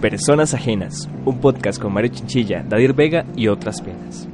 [0.00, 4.28] Personas Ajenas, un podcast con Mario Chinchilla, Dadir Vega y otras penas.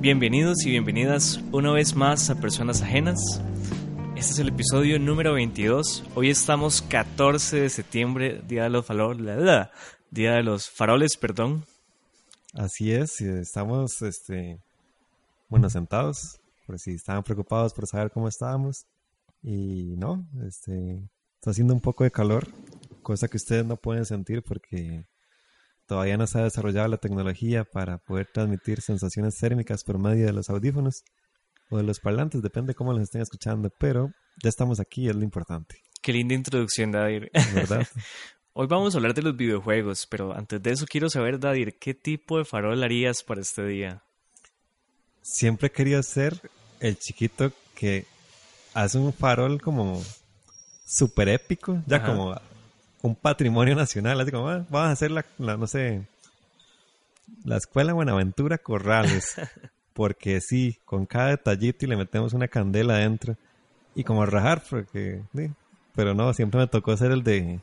[0.00, 3.18] Bienvenidos y bienvenidas una vez más a Personas Ajenas.
[4.16, 6.02] Este es el episodio número 22.
[6.14, 9.68] Hoy estamos 14 de septiembre, Día de los Faroles,
[10.10, 11.66] Día de los Faroles, perdón.
[12.54, 14.58] Así es, estamos este
[15.50, 18.86] bueno, sentados por si estaban preocupados por saber cómo estábamos.
[19.42, 21.02] Y no, este,
[21.34, 22.48] está haciendo un poco de calor,
[23.02, 25.04] cosa que ustedes no pueden sentir porque
[25.84, 30.32] todavía no se ha desarrollado la tecnología para poder transmitir sensaciones térmicas por medio de
[30.32, 31.04] los audífonos
[31.70, 34.12] o de los parlantes, depende cómo los estén escuchando, pero
[34.42, 35.82] ya estamos aquí, es lo importante.
[36.02, 37.30] Qué linda introducción, Dadir.
[37.54, 37.86] ¿Verdad?
[38.52, 41.92] Hoy vamos a hablar de los videojuegos, pero antes de eso quiero saber, Dadir, ¿qué
[41.92, 44.02] tipo de farol harías para este día?
[45.20, 46.40] Siempre he querido ser
[46.80, 48.06] el chiquito que
[48.72, 50.02] hace un farol como
[50.86, 52.40] súper épico, ya como
[53.02, 56.06] un patrimonio nacional, así como, ah, vamos a hacer la, no sé,
[57.44, 59.34] la escuela Buenaventura Corrales,
[59.96, 63.34] porque sí, con cada detallito y le metemos una candela adentro,
[63.94, 65.50] y como rajar, porque, sí,
[65.94, 67.58] pero no, siempre me tocó ser el de,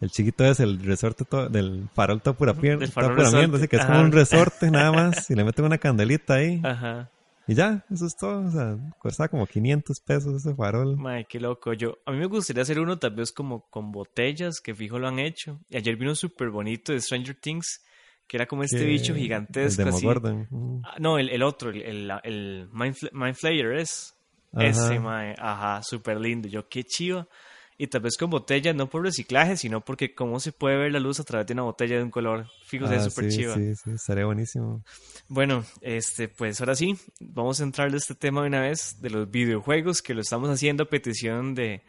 [0.00, 4.10] el chiquito es el resorte del farol todo pura pierna, así que es como un
[4.10, 6.60] resorte nada más, y le meten una candelita ahí.
[6.64, 7.08] Ajá.
[7.46, 8.46] Y ya, eso es todo.
[8.46, 10.96] O sea, cuesta como 500 pesos ese farol.
[10.96, 11.72] Madre, qué loco.
[11.72, 15.08] Yo, a mí me gustaría hacer uno tal vez como con botellas, que fijo lo
[15.08, 15.58] han hecho.
[15.68, 17.82] Y ayer vino súper bonito de Stranger Things,
[18.30, 19.82] que era como este bicho gigantesco.
[19.82, 19.90] El
[20.22, 20.46] de
[20.84, 24.14] ah, no, el, otro, el, el, Mind, Flayer es.
[24.56, 25.34] Ese, mae.
[25.36, 26.46] Ajá, súper lindo.
[26.46, 27.28] Yo, qué chido
[27.76, 31.00] y tal vez con botella, no por reciclaje, sino porque cómo se puede ver la
[31.00, 32.46] luz a través de una botella de un color.
[32.66, 33.54] Fíjate, ah, súper chiva.
[33.56, 34.84] Sí, sí, estaría buenísimo.
[35.26, 39.10] Bueno, este, pues ahora sí, vamos a entrar de este tema de una vez, de
[39.10, 41.82] los videojuegos, que lo estamos haciendo a petición de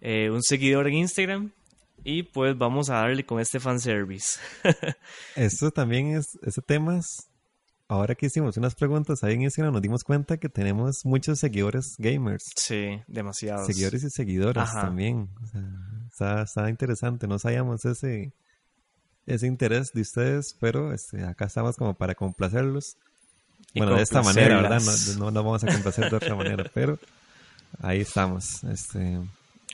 [0.00, 1.52] eh, un seguidor en Instagram.
[2.04, 4.40] Y pues vamos a darle con este fanservice.
[5.36, 7.30] Eso también es, ese tema es
[7.90, 11.96] ahora que hicimos unas preguntas ahí en Instagram, nos dimos cuenta que tenemos muchos seguidores
[11.98, 12.44] gamers.
[12.54, 13.66] Sí, demasiados.
[13.66, 15.28] Seguidores y seguidoras también.
[16.08, 17.26] está, interesante.
[17.26, 18.32] No sabíamos ese,
[19.26, 22.96] ese interés de ustedes, pero este, acá estamos como para complacerlos.
[23.74, 24.80] bueno, de esta manera, ¿verdad?
[25.18, 26.96] No, no, vamos a complacer de otra manera, pero
[27.80, 28.62] ahí estamos.
[28.64, 29.18] Este...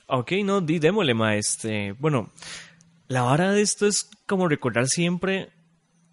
[0.09, 1.35] Ok, no, di, démosle, ma.
[1.37, 2.31] Este, bueno,
[3.09, 5.51] la vara de esto es como recordar siempre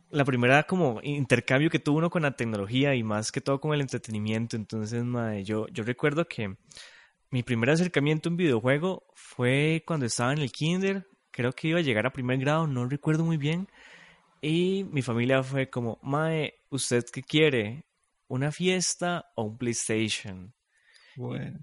[0.10, 3.74] la primera como intercambio que tuvo uno con la tecnología y más que todo con
[3.74, 4.56] el entretenimiento.
[4.56, 6.56] Entonces, madre, yo, yo recuerdo que
[7.30, 11.08] mi primer acercamiento a un videojuego fue cuando estaba en el kinder.
[11.32, 13.68] Creo que iba a llegar a primer grado, no recuerdo muy bien.
[14.42, 17.86] Y mi familia fue como, Mae, ¿usted qué quiere?
[18.28, 20.54] ¿Una fiesta o un PlayStation?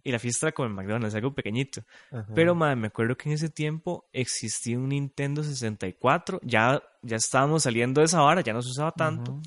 [0.03, 1.83] Y la fiesta era como en McDonald's, algo pequeñito.
[2.35, 6.41] Pero madre, me acuerdo que en ese tiempo existía un Nintendo 64.
[6.43, 9.41] Ya, ya estábamos saliendo de esa vara, ya no se usaba tanto.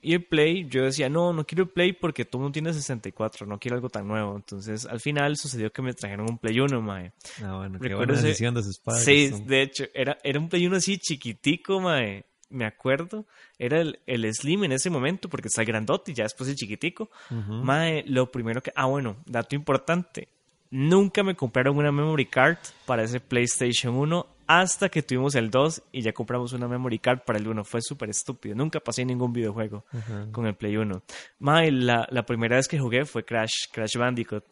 [0.00, 3.46] Y el Play, yo decía, no, no quiero el Play porque todo mundo tiene 64,
[3.46, 4.36] no quiero algo tan nuevo.
[4.36, 7.12] Entonces, al final sucedió que me trajeron un Play 1, mae.
[7.42, 9.04] Ah, bueno, qué buena decisión de sus padres.
[9.04, 13.26] Sí, de hecho, era, era un Play 1 así chiquitico, mae me acuerdo,
[13.58, 17.10] era el, el, Slim en ese momento, porque está grandote y ya después el chiquitico.
[17.30, 18.72] Mae, lo primero que.
[18.74, 20.28] Ah, bueno, dato importante.
[20.70, 25.82] Nunca me compraron una memory card para ese PlayStation 1 hasta que tuvimos el 2
[25.92, 27.64] y ya compramos una memory card para el 1.
[27.64, 28.54] Fue súper estúpido.
[28.54, 29.84] Nunca pasé ningún videojuego
[30.32, 31.02] con el Play 1.
[31.38, 34.44] Mae, la, la, primera vez que jugué fue Crash, Crash Bandicoot.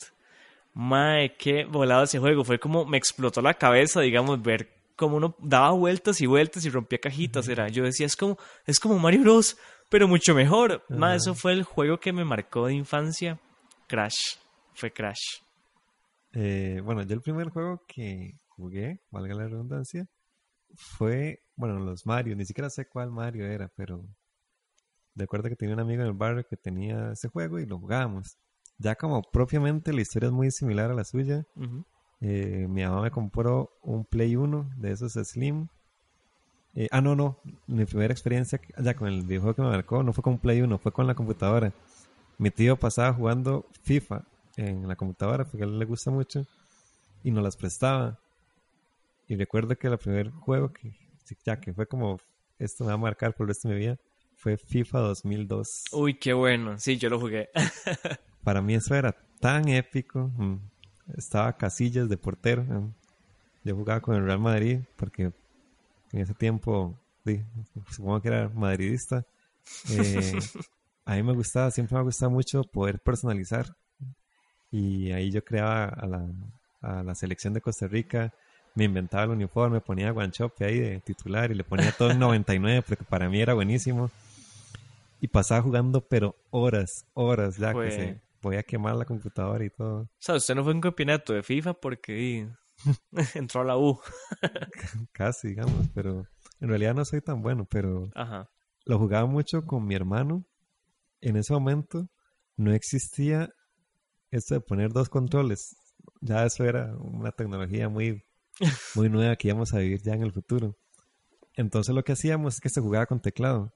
[0.74, 2.44] Mae, qué volado ese juego.
[2.44, 6.70] Fue como me explotó la cabeza, digamos, ver como uno daba vueltas y vueltas y
[6.70, 7.68] rompía cajitas, era.
[7.68, 9.56] Yo decía, es como, es como Mario Bros,
[9.88, 10.82] pero mucho mejor.
[10.88, 13.38] Más, eso fue el juego que me marcó de infancia.
[13.86, 14.36] Crash.
[14.74, 15.40] Fue Crash.
[16.32, 20.06] Eh, bueno, yo el primer juego que jugué, valga la redundancia,
[20.74, 22.36] fue, bueno, los Mario.
[22.36, 24.04] Ni siquiera sé cuál Mario era, pero
[25.14, 27.78] de acuerdo que tenía un amigo en el barrio que tenía ese juego y lo
[27.78, 28.36] jugábamos.
[28.78, 31.44] Ya como propiamente la historia es muy similar a la suya.
[32.20, 35.68] Eh, mi mamá me compró un Play 1 de esos Slim.
[36.74, 37.38] Eh, ah, no, no.
[37.66, 40.78] Mi primera experiencia ya con el videojuego que me marcó no fue con Play 1,
[40.78, 41.72] fue con la computadora.
[42.38, 44.22] Mi tío pasaba jugando FIFA
[44.56, 46.46] en la computadora porque a él le gusta mucho
[47.22, 48.18] y nos las prestaba.
[49.28, 50.94] Y recuerdo que el primer juego que
[51.44, 52.20] ya que fue como
[52.58, 53.98] esto me va a marcar por el resto de mi vida
[54.36, 55.84] fue FIFA 2002.
[55.92, 56.78] Uy, qué bueno.
[56.78, 57.48] Sí, yo lo jugué.
[58.44, 60.30] Para mí eso era tan épico.
[60.36, 60.56] Mm
[61.14, 62.64] estaba Casillas de portero.
[63.64, 65.32] Yo jugaba con el Real Madrid porque
[66.12, 66.94] en ese tiempo,
[67.24, 67.42] sí,
[67.90, 69.24] supongo que era madridista.
[69.90, 70.38] Eh,
[71.04, 73.74] a mí me gustaba, siempre me ha gustado mucho poder personalizar.
[74.70, 76.26] Y ahí yo creaba a la,
[76.82, 78.32] a la selección de Costa Rica,
[78.74, 82.82] me inventaba el uniforme, ponía guanchope ahí de titular y le ponía todo en 99
[82.86, 84.10] porque para mí era buenísimo.
[85.20, 90.02] Y pasaba jugando, pero horas, horas ya que se podía quemar la computadora y todo.
[90.02, 92.48] O sea, usted no fue un campeonato de FIFA porque
[93.34, 93.98] entró a la U.
[95.12, 96.28] Casi, digamos, pero
[96.60, 98.48] en realidad no soy tan bueno, pero Ajá.
[98.84, 100.44] lo jugaba mucho con mi hermano.
[101.20, 102.08] En ese momento
[102.56, 103.50] no existía
[104.30, 105.74] esto de poner dos controles.
[106.20, 108.22] Ya eso era una tecnología muy,
[108.94, 110.76] muy nueva que íbamos a vivir ya en el futuro.
[111.54, 113.74] Entonces lo que hacíamos es que se jugaba con teclado,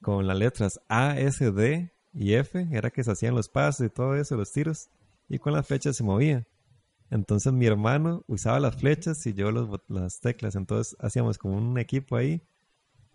[0.00, 3.90] con las letras A, S, D y F, era que se hacían los pasos y
[3.90, 4.88] todo eso, los tiros,
[5.28, 6.46] y con las flechas se movía.
[7.10, 11.78] Entonces mi hermano usaba las flechas y yo los, las teclas, entonces hacíamos como un
[11.78, 12.42] equipo ahí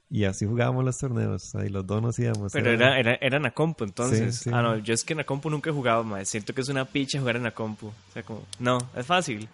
[0.10, 2.54] y así jugábamos los torneos, ahí los dos nos íbamos.
[2.54, 4.36] Pero era, era, era en la compu, entonces.
[4.36, 4.50] Sí, sí.
[4.54, 6.30] Ah, no, yo es que en la compu nunca he jugado, más.
[6.30, 7.88] Siento que es una picha jugar en la compu.
[7.88, 9.50] O sea, como, no, es fácil.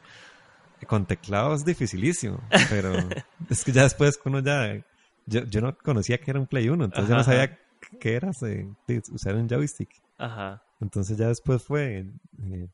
[0.85, 2.93] Con teclado es dificilísimo, pero
[3.49, 4.81] es que ya después uno ya...
[5.25, 7.57] Yo, yo no conocía que era un Play 1, entonces yo no Ajá,
[7.99, 9.89] qué era de usar un joystick.
[10.17, 10.63] Ajá.
[10.79, 12.05] Entonces ya después fue...
[12.43, 12.67] eh,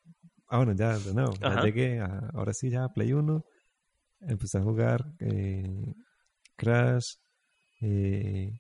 [0.48, 2.30] ah, bueno, ya de nuevo, ya llegué a...
[2.34, 3.46] Ahora sí, ya a Play 1.
[4.22, 5.94] Empecé a jugar eh,
[6.56, 7.16] Crash.
[7.82, 8.60] eh,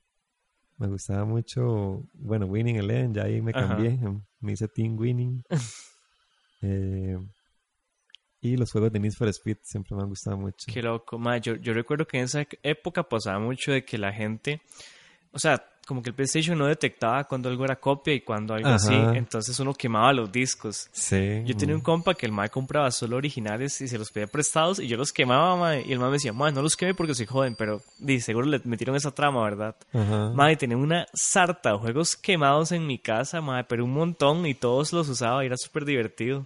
[0.77, 2.07] me gustaba mucho...
[2.13, 3.99] Bueno, Winning Eleven, ya ahí me cambié.
[4.39, 5.43] Me hice Team Winning.
[6.61, 7.17] Eh,
[8.41, 10.71] y los juegos de Need for Speed siempre me han gustado mucho.
[10.71, 11.19] Qué loco.
[11.19, 14.61] Ma, yo, yo recuerdo que en esa época pasaba mucho de que la gente.
[15.31, 18.67] O sea, como que el PlayStation no detectaba cuando algo era copia y cuando algo
[18.67, 18.75] Ajá.
[18.75, 18.93] así.
[18.93, 20.89] Entonces uno quemaba los discos.
[20.91, 21.43] Sí.
[21.45, 24.79] Yo tenía un compa que el mae compraba solo originales y se los pedía prestados
[24.79, 27.13] y yo los quemaba, mae, y el mae me decía, mae, no los queme porque
[27.13, 29.75] se joden, pero di, seguro le metieron esa trama, ¿verdad?
[29.93, 30.31] Ajá.
[30.33, 34.55] Mae, tenía una sarta de juegos quemados en mi casa, mae, pero un montón y
[34.55, 36.45] todos los usaba y era súper divertido.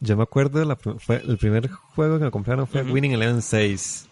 [0.00, 2.82] Yo me acuerdo, la fue, el primer juego que me compraron fue.
[2.82, 4.06] Winning Eleven 6.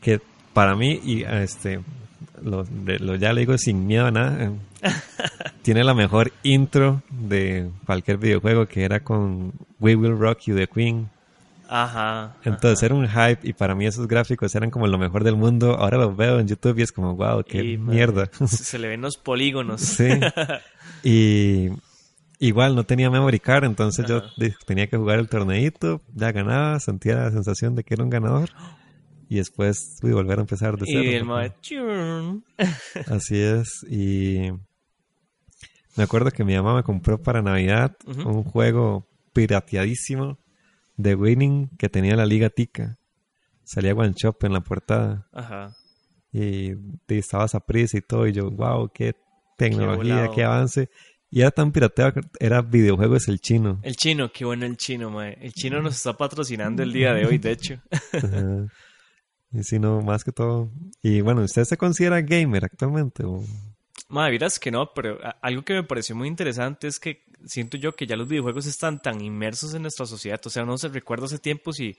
[0.00, 0.20] Que
[0.54, 1.80] para mí, y este,
[2.42, 4.50] lo, de- lo- ya le digo sin miedo a nada, eh,
[5.62, 10.66] tiene la mejor intro de cualquier videojuego que era con We Will Rock You de
[10.68, 11.08] Queen.
[11.68, 12.36] Ajá.
[12.44, 15.74] Entonces era un hype y para mí esos gráficos eran como lo mejor del mundo.
[15.76, 18.30] Ahora los veo en YouTube y es como, wow, qué Y, mierda.
[18.46, 19.80] Se, se le ven los polígonos.
[19.80, 20.08] Sí.
[21.02, 21.68] Y
[22.38, 24.28] igual no tenía memory card, entonces yo Ajá.
[24.66, 28.50] tenía que jugar el torneito, ya ganaba, sentía la sensación de que era un ganador.
[29.28, 31.02] Y después uy, volver a empezar de cero.
[31.02, 32.42] Y el.
[33.08, 33.84] Así es.
[33.90, 34.50] Y
[35.96, 40.38] me acuerdo que mi mamá me compró para Navidad un juego pirateadísimo
[40.96, 42.96] de Winning que tenía la Liga Tica.
[43.64, 45.26] Salía One Shop en la portada.
[45.32, 45.74] Ajá.
[46.32, 48.26] Y, y estaba prisa y todo.
[48.26, 49.14] Y yo, wow, qué
[49.56, 50.34] tecnología, volado.
[50.34, 50.88] qué avance.
[51.30, 53.80] Y era tan pirateado que era videojuegos el chino.
[53.82, 55.36] El chino, qué bueno el chino, mae.
[55.40, 57.82] El chino nos está patrocinando el día de hoy, de hecho.
[58.12, 58.68] Ajá.
[59.58, 60.70] Y si no, más que todo.
[61.02, 63.24] Y bueno, ¿usted se considera gamer actualmente?
[63.24, 63.42] o?
[64.08, 67.92] Madre, miras que no, pero algo que me pareció muy interesante es que siento yo
[67.92, 70.40] que ya los videojuegos están tan inmersos en nuestra sociedad.
[70.44, 71.96] O sea, no se recuerdo hace tiempo si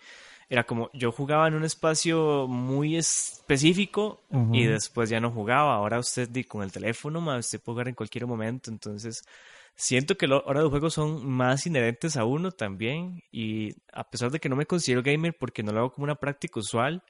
[0.50, 2.96] era como yo jugaba en un espacio muy
[3.41, 4.22] específico
[4.53, 5.75] y después ya no jugaba.
[5.75, 8.72] Ahora usted con el teléfono, madre, usted puede jugar en cualquier momento.
[8.72, 9.24] Entonces,
[9.75, 13.22] siento que lo- ahora los juegos son más inherentes a uno también.
[13.32, 16.15] Y a pesar de que no me considero gamer porque no lo hago como una
[16.15, 17.03] práctica usual,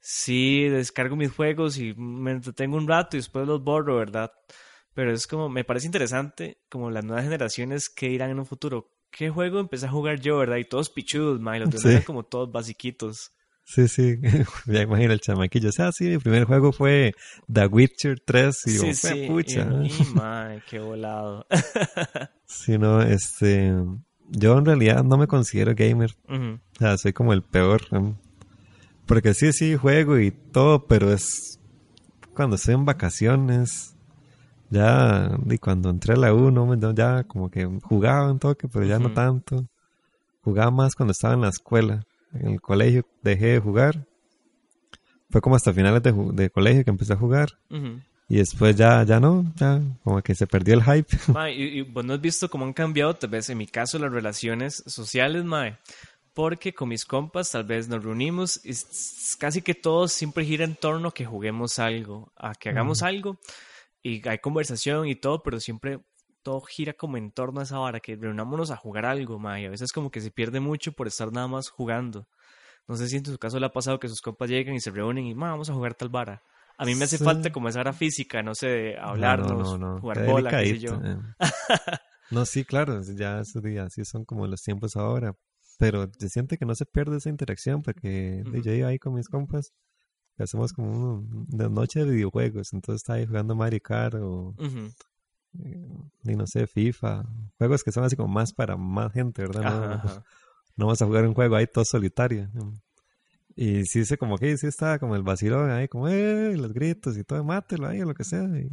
[0.00, 4.30] sí descargo mis juegos y me entretengo un rato y después los borro, ¿verdad?
[4.94, 8.90] Pero es como, me parece interesante como las nuevas generaciones que irán en un futuro.
[9.10, 10.56] ¿Qué juego empecé a jugar yo, verdad?
[10.56, 12.04] Y todos pichudos, ma, y los demás Sí.
[12.06, 13.32] como todos basiquitos.
[13.64, 14.16] Sí, sí.
[14.66, 15.68] ya imagino el chamaquillo.
[15.68, 17.12] O sea, sí, mi primer juego fue
[17.52, 18.66] The Witcher 3.
[18.66, 19.26] Y sí, "Fue sí.
[19.28, 19.68] pucha.
[19.82, 21.46] Y, y, ma, qué volado.
[22.46, 23.72] Sí, no, este...
[24.32, 26.10] Yo en realidad no me considero gamer.
[26.28, 26.60] Ujú.
[26.76, 27.82] O sea, soy como el peor.
[29.10, 31.58] Porque sí, sí, juego y todo, pero es
[32.32, 33.96] cuando estoy en vacaciones.
[34.70, 38.68] Ya, y cuando entré a la U, no, no, ya como que jugaba un toque,
[38.68, 39.14] pero ya no Ujú.
[39.14, 39.66] tanto.
[40.42, 42.04] Jugaba más cuando estaba en la escuela.
[42.34, 44.06] En el colegio dejé de jugar.
[45.28, 47.48] Fue como hasta finales de, de colegio que empecé a jugar.
[47.68, 48.00] Ujú.
[48.28, 51.16] Y después ya, ya no, ya como que se perdió el hype.
[51.32, 53.98] Ma, y, y vos no has visto cómo han cambiado, tal vez en mi caso,
[53.98, 55.78] las relaciones sociales, mae.
[56.40, 58.72] Porque con mis compas tal vez nos reunimos y
[59.38, 63.38] casi que todo siempre gira en torno a que juguemos algo, a que hagamos algo
[64.02, 66.00] y hay conversación y todo, pero siempre
[66.42, 69.66] todo gira como en torno a esa vara, que reunámonos a jugar algo, mae.
[69.66, 72.26] A veces como que se pierde mucho por estar nada más jugando.
[72.88, 74.90] No sé si en su caso le ha pasado que sus compas llegan y se
[74.90, 76.42] reúnen y, ma, vamos a jugar tal vara.
[76.78, 77.24] A mí me hace Sí.
[77.24, 80.50] falta como esa hora física, no sé, de No, no, hablarnos, no, no, jugar bola,
[80.52, 80.94] qué sé yo.
[81.04, 81.16] eh.
[82.30, 85.34] No, sí, claro, ya esos días, así son como los tiempos ahora.
[85.80, 89.28] Pero se siente que no se pierde esa interacción porque yo iba ahí con mis
[89.28, 89.72] compas,
[90.36, 94.54] que hacemos como un- una noche de videojuegos, entonces está ahí jugando Mario Kart o,
[96.22, 97.24] y no sé, FIFA,
[97.58, 99.62] juegos que son así como más para más gente, ¿verdad?
[99.64, 100.22] No, Ajá,
[100.76, 102.48] no vas a jugar un juego ahí todo solitario.
[103.56, 107.16] Y sí, se como que sí está como el vacilón ahí, como eh, los gritos
[107.18, 108.44] y todo, mátelo ahí o lo que sea.
[108.44, 108.68] y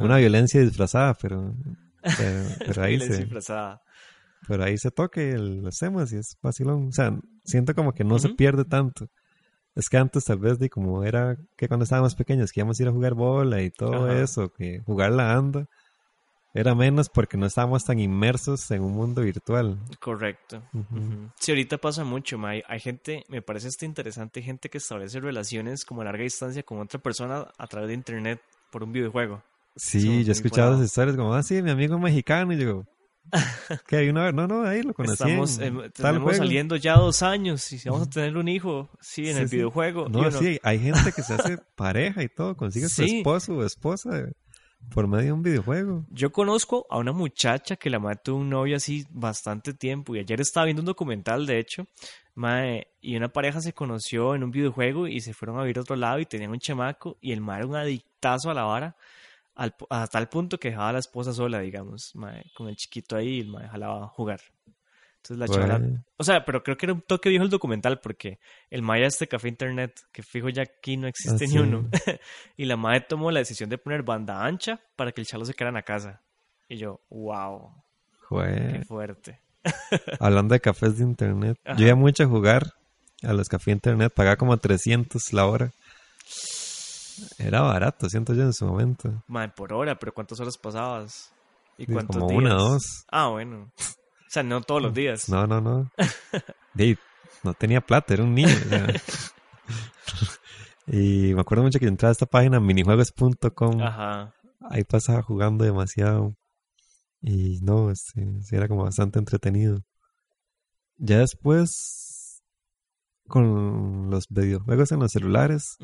[0.00, 1.54] una violencia disfrazada, pero,
[2.02, 3.82] pero, pero ahí Violencia se, disfrazada.
[4.46, 6.88] Pero ahí se toque el- los temas y es vacilón.
[6.88, 9.08] O sea, siento como que no se pierde tanto.
[9.74, 12.82] Es que antes tal vez de como era que cuando estábamos pequeños que íbamos a
[12.84, 14.20] ir a jugar bola y todo Ajá.
[14.22, 15.66] eso, que jugar la anda,
[16.54, 19.76] era menos porque no estábamos tan inmersos en un mundo virtual.
[19.98, 20.62] Correcto.
[20.72, 21.28] Ujú.
[21.40, 22.50] Sí, ahorita pasa mucho, ma.
[22.50, 26.62] Hay, hay gente, me parece esto interesante, gente que establece relaciones como a larga distancia
[26.62, 29.42] con otra persona a través de internet por un videojuego.
[29.74, 32.84] Sí, yo he escuchado esas historias como, ah, sí, mi amigo mexicano, y yo,
[33.88, 34.30] ¿qué hay una?
[34.32, 36.38] No, no, ahí lo conocí Estamos, en tenemos juego".
[36.38, 39.56] saliendo ya dos años y vamos a tener un hijo, sí, en Sí, el sí.
[39.56, 40.08] videojuego.
[40.08, 43.18] No, sí, hay gente que se hace pareja y todo, consigue su Sí.
[43.18, 44.28] esposo o esposa
[44.90, 46.04] por medio de un videojuego.
[46.10, 50.18] Yo conozco a una muchacha que la madre tuvo un novio así bastante tiempo y
[50.20, 51.86] ayer estaba viendo un documental, de hecho,
[52.34, 55.80] mae, y una pareja se conoció en un videojuego y se fueron a vivir a
[55.80, 58.96] otro lado y tenían un chamaco y el mae era un adictazo a la vara
[59.56, 62.76] al pu- a tal punto que dejaba a la esposa sola, digamos, mae, con el
[62.76, 64.40] chiquito ahí y el mae jalaba a jugar.
[65.16, 66.04] Entonces la chavala, Bueno.
[66.18, 69.26] o sea, pero creo que era un toque viejo el documental porque el Maya este
[69.26, 71.58] café internet, que fijo ya aquí no existe Ah, ni sí.
[71.58, 71.88] uno.
[72.58, 75.54] y la madre tomó la decisión de poner banda ancha para que el chalo se
[75.54, 76.20] quedara en la casa.
[76.68, 77.72] Y yo, wow,
[78.28, 79.40] qué fuerte.
[80.20, 81.78] Hablando de cafés de internet, Ajá.
[81.78, 82.72] yo iba mucho a jugar
[83.22, 85.70] a los cafés de internet, pagaba como 300 la hora.
[87.38, 89.22] Era barato, siento yo en su momento.
[89.26, 91.32] Madre, por hora, pero ¿cuántas horas pasabas?
[91.78, 92.38] ¿Y Sí, cuántos como días?
[92.42, 93.04] una, dos.
[93.10, 93.70] Ah, bueno.
[93.76, 95.28] O sea, no todos los días.
[95.28, 95.90] No, no, no.
[97.42, 98.48] No tenía plata, era un niño.
[98.48, 98.86] o sea.
[100.86, 103.82] y me acuerdo mucho que entraba a esta página minijuegos.com.
[103.82, 104.34] Ajá.
[104.70, 106.34] Ahí pasaba jugando demasiado.
[107.20, 109.84] Y no, este, sí era como bastante entretenido.
[110.96, 112.42] Ya después,
[113.28, 115.76] con los videojuegos en los celulares.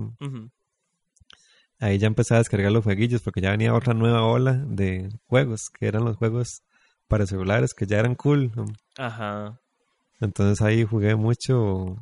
[1.78, 5.70] Ahí ya empecé a descargar los jueguillos porque ya venía otra nueva ola de juegos,
[5.70, 6.64] que eran los juegos
[7.08, 8.52] para celulares que ya eran cool.
[8.98, 9.58] Ajá.
[10.20, 11.96] Entonces ahí jugué mucho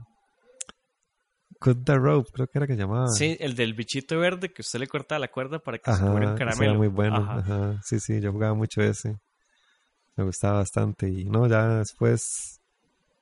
[1.61, 3.11] Cut the Rope, creo que era que llamaba.
[3.11, 6.33] Sí, el del bichito verde que usted le corta la cuerda para que se comiera
[6.33, 6.71] un caramelo.
[6.71, 7.19] era muy bueno.
[7.19, 7.39] Ajá.
[7.39, 7.81] Ajá.
[7.85, 9.21] Sí, sí, yo jugaba mucho ese.
[10.19, 11.09] Me gustaba bastante.
[11.09, 12.61] Y no, ya después.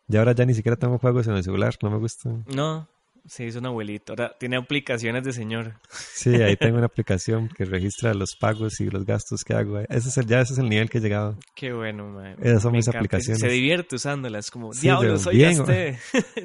[0.09, 2.45] Ya ahora ya ni siquiera tengo juegos en el celular, no me gustan.
[2.47, 2.88] No,
[3.26, 4.12] se hizo un abuelito.
[4.12, 5.75] Ahora tiene aplicaciones de señor.
[5.91, 9.81] Sí, ahí tengo una aplicación que registra los pagos y los gastos que hago.
[9.81, 11.37] Ese es el, ya ese es el nivel que he llegado.
[11.55, 12.35] Qué bueno, mae.
[12.41, 12.99] Esas son Me mis encanta.
[13.00, 13.41] aplicaciones.
[13.41, 14.50] Se divierte usándolas.
[14.50, 15.99] Como, Sí, diablos, hoy bien, gasté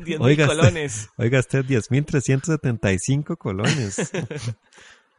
[0.03, 1.09] 10 mil colones.
[1.17, 4.11] Oiga, usted 10.375 colones.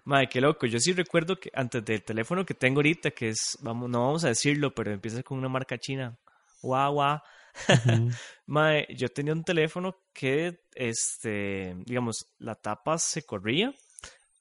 [0.05, 0.67] Madre, qué loco.
[0.67, 4.25] Yo sí recuerdo que antes del teléfono que tengo ahorita, que es, vamos, no vamos
[4.25, 6.19] a decirlo, pero empieza con una marca china.
[6.61, 7.21] Guau, guau.
[8.47, 13.73] Mae, yo tenía un teléfono que, este, digamos, la tapa se corría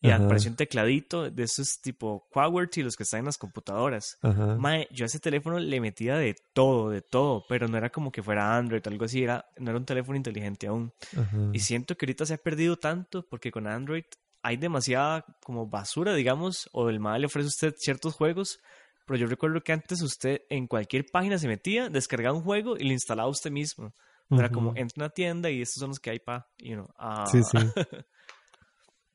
[0.03, 0.23] y Ajá.
[0.23, 4.17] apareció un tecladito de esos tipo QWERTY, los que están en las computadoras.
[4.57, 8.11] Mae, yo a ese teléfono le metía de todo, de todo, pero no era como
[8.11, 10.91] que fuera Android o algo así, era, no era un teléfono inteligente aún.
[11.15, 11.37] Ajá.
[11.53, 14.05] Y siento que ahorita se ha perdido tanto porque con Android
[14.43, 18.59] hay demasiada como basura, digamos, o el mal le ofrece a usted ciertos juegos,
[19.05, 22.83] pero yo recuerdo que antes usted en cualquier página se metía, descargaba un juego y
[22.83, 23.93] lo instalaba usted mismo.
[24.29, 26.73] No Era como, entra a una tienda y estos son los que hay para, you
[26.75, 27.25] know, ah.
[27.29, 27.57] Sí, sí.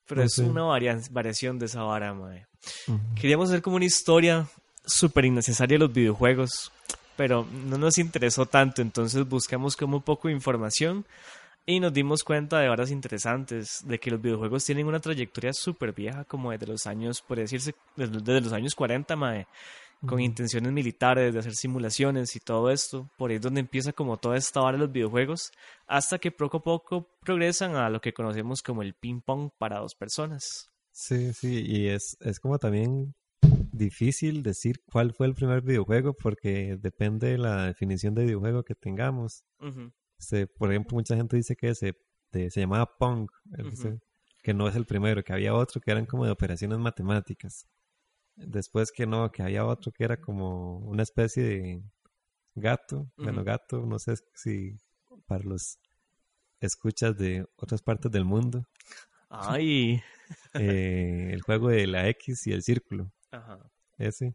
[0.06, 2.46] Pero es una varia- variación de esa vara, mae.
[2.86, 3.00] Ujú.
[3.20, 4.46] Queríamos hacer como una historia
[4.84, 6.70] súper innecesaria de los videojuegos,
[7.16, 11.04] pero no nos interesó tanto, entonces buscamos como un poco de información
[11.66, 15.92] y nos dimos cuenta de varas interesantes, de que los videojuegos tienen una trayectoria súper
[15.92, 19.48] vieja, como desde los años, por decirse, desde, desde los años 40, mae,
[20.06, 23.10] con intenciones militares de hacer simulaciones y todo esto.
[23.18, 25.50] Por ahí es donde empieza como toda esta vara de los videojuegos,
[25.88, 29.80] hasta que poco a poco progresan a lo que conocemos como el ping pong para
[29.80, 30.70] dos personas.
[30.92, 33.14] Sí, sí, y es, es como también
[33.72, 38.74] difícil decir cuál fue el primer videojuego porque depende de la definición de videojuego que
[38.74, 39.44] tengamos.
[40.18, 41.68] Este, por ejemplo, mucha gente dice que
[42.32, 44.00] de se llamaba Pong, que, se-
[44.42, 47.66] que no es el primero, que había otro que eran como de operaciones matemáticas.
[48.34, 51.82] Después que no, que había otro que era como una especie de
[52.54, 54.76] gato, bueno, gato, no sé si
[55.26, 55.78] para los
[56.60, 58.66] escuchas de otras partes del mundo,
[59.28, 60.02] Ay.
[60.54, 63.58] eh, el juego de la X y el círculo, Ajá.
[63.98, 64.34] ese.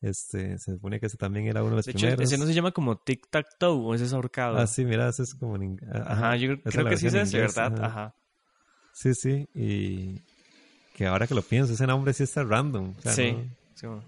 [0.00, 2.24] Este, se supone que ese también era uno de los De hecho, primeros.
[2.24, 4.56] ese no se llama como tic-tac-toe o ese es ahorcado.
[4.58, 7.06] Ah, sí, mira, ese es como en ing- a- Ajá, yo creo, esa que sí
[7.08, 7.74] es ¿verdad?
[7.74, 7.86] ajá.
[7.86, 8.14] Ajá.
[8.92, 10.22] Sí, sí, y
[10.94, 12.94] que ahora que lo pienso, ese nombre sí está random.
[12.96, 13.32] o sea, Sí.
[13.32, 14.04] no- sí, bueno.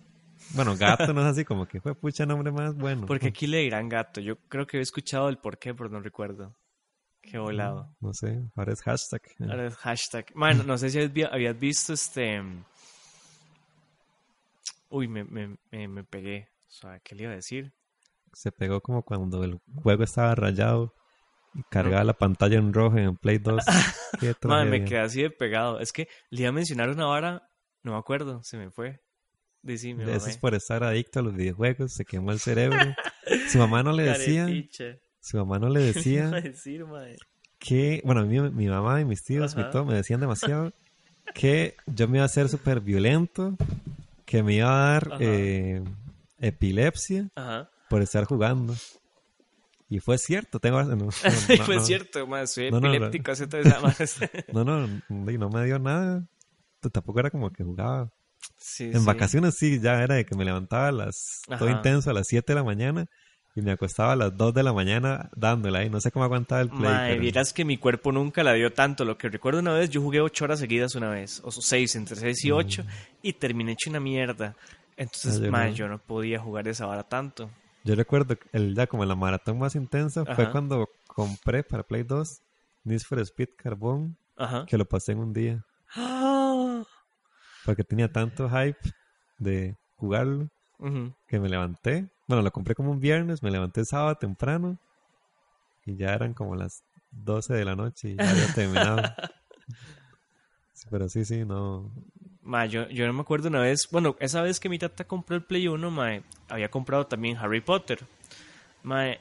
[0.54, 3.06] bueno, gato no es así como que fue pucha nombre más bueno.
[3.06, 4.20] Porque aquí le dirán gato.
[4.20, 6.54] Yo creo que he escuchado el por qué, pero no recuerdo.
[7.22, 7.94] Qué volado.
[8.00, 9.22] No sé, ahora es hashtag.
[9.40, 10.26] Ahora es hashtag.
[10.34, 12.42] Man, no sé si habías visto este.
[14.90, 16.48] Uy, me, me, me, me pegué.
[16.68, 17.72] O sea, ¿qué le iba a decir?
[18.32, 20.94] Se pegó como cuando el juego estaba rayado
[21.54, 23.64] y cargaba la pantalla en rojo en Play 2.
[24.20, 25.80] Qué Man, me quedé así de pegado.
[25.80, 27.42] Es que le iba a mencionar una vara.
[27.82, 29.00] No me acuerdo, se me fue.
[29.62, 30.30] Dice, me Eso mamé.
[30.30, 32.78] es por estar adicto a los videojuegos, se quemó el cerebro.
[33.48, 34.46] su mamá no le decía,
[35.20, 36.84] su mamá no le ¿Qué iba decía a decir,
[37.58, 39.70] que, bueno, mi, mi mamá y mis tíos Ajá.
[39.70, 40.72] todo me decían demasiado
[41.34, 43.56] que yo me iba a hacer súper violento,
[44.30, 45.82] que me iba a dar eh,
[46.38, 47.68] epilepsia Ajá.
[47.88, 48.76] por estar jugando.
[49.88, 50.80] Y fue cierto, tengo...
[50.84, 54.20] No, no, no, fue cierto, mae, soy epiléptico hace tres años.
[54.52, 56.28] No, no, no, y no me dio nada.
[56.92, 58.12] Tampoco era como que jugaba.
[58.56, 59.04] sí, En sí.
[59.04, 61.42] vacaciones sí, ya era de que me levantaba a las...
[61.58, 63.06] Todo intenso a las 7 de la mañana
[63.56, 65.90] y me acostaba a las 2 de la mañana dándole ahí.
[65.90, 66.80] No sé cómo aguantaba el play.
[66.82, 69.04] Mae, pero- vieras que mi cuerpo nunca la dio tanto.
[69.04, 72.16] Lo que recuerdo una vez, yo jugué ocho horas seguidas una vez, o seis, entre
[72.16, 72.84] seis y ocho,
[73.22, 74.54] y terminé hecho una mierda.
[74.96, 75.54] Entonces, Mm.
[75.54, 75.72] Ah, no.
[75.74, 77.50] yo no podía jugar esa hora tanto.
[77.84, 82.42] Yo recuerdo el, ya como la maratón más intensa fue cuando compré para Play 2
[82.84, 84.64] Need for Speed Carbón, Ajá.
[84.66, 85.64] que lo pasé en un día.
[85.96, 86.82] ¡Ah!
[87.64, 88.78] Porque tenía tanto hype
[89.38, 90.48] de jugarlo
[91.26, 92.08] que me levanté.
[92.30, 94.78] Bueno, lo compré como un viernes, me levanté sábado temprano
[95.84, 99.02] y ya eran como las 12 de la noche y ya había terminado.
[100.88, 101.90] Pero sí, sí, no.
[102.42, 105.34] Ma, yo, yo no me acuerdo una vez, bueno, esa vez que mi tata compró
[105.34, 107.98] el Play 1, mae, había comprado también Harry Potter.
[108.84, 109.18] Mae,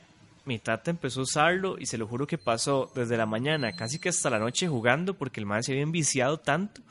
[0.50, 4.00] mi tata empezó a usarlo y se lo juro que pasó desde la mañana casi
[4.00, 6.82] que hasta la noche jugando porque el mae se había enviciado tanto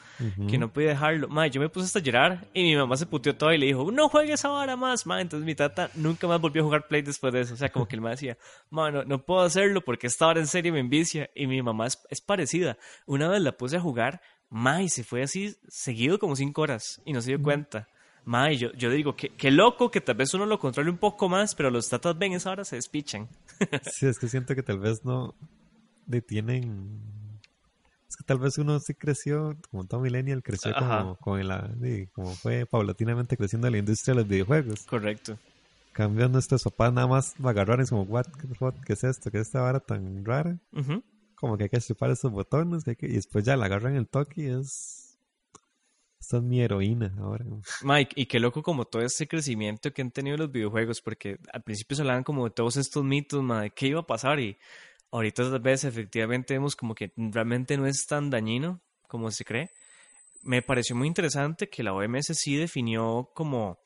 [0.48, 1.28] que no podía dejarlo.
[1.28, 3.66] Mae, yo me puse hasta a llorar y mi mamá se puteó todo y le
[3.66, 5.22] dijo, no juegues ahora más, mae.
[5.22, 7.54] Entonces mi tata nunca más volvió a jugar Play después de eso.
[7.54, 8.38] O sea, como que el mae decía,
[8.70, 11.28] mae, no, puedo hacerlo porque esta hora en serio me envicia.
[11.34, 12.78] Y mi mamá es, es parecida.
[13.06, 14.20] Una vez la puse a jugar,
[14.82, 17.88] y se fue así seguido como cinco horas y no se dio cuenta.
[18.24, 21.28] Mae, yo, yo digo, qué, qué loco que tal vez uno lo controle un poco
[21.28, 23.28] más, pero los tatas ven esa hora se despichan.
[23.92, 25.35] Sí, es que siento que tal vez no
[26.07, 27.00] detienen.
[28.09, 30.98] Es que tal vez uno sí creció, como todo millennial, creció Ajá.
[31.02, 34.83] como, con la, sí, como fue paulatinamente creciendo la industria de los videojuegos.
[34.87, 35.38] Correcto.
[35.92, 38.26] Cambian nuestros papás nada más agarraron como, what,
[38.61, 39.31] what, ¿qué es esto?
[39.31, 40.57] ¿Qué es esta vara tan rara?
[40.72, 41.02] Ujú.
[41.35, 43.96] Como que hay que chupar estos botones que hay que- y después ya la agarran
[43.96, 45.07] el toque y es...
[46.20, 47.44] Esta es mi heroína ahora.
[47.83, 51.62] Mike, y qué loco como todo ese crecimiento que han tenido los videojuegos, porque al
[51.62, 54.59] principio se hablaban como de todos estos mitos, ma, de qué iba a pasar, y
[55.11, 59.70] ahorita tal vez efectivamente vemos como que realmente no es tan dañino como se cree.
[60.42, 63.78] Me pareció muy interesante que la OMS sí definió como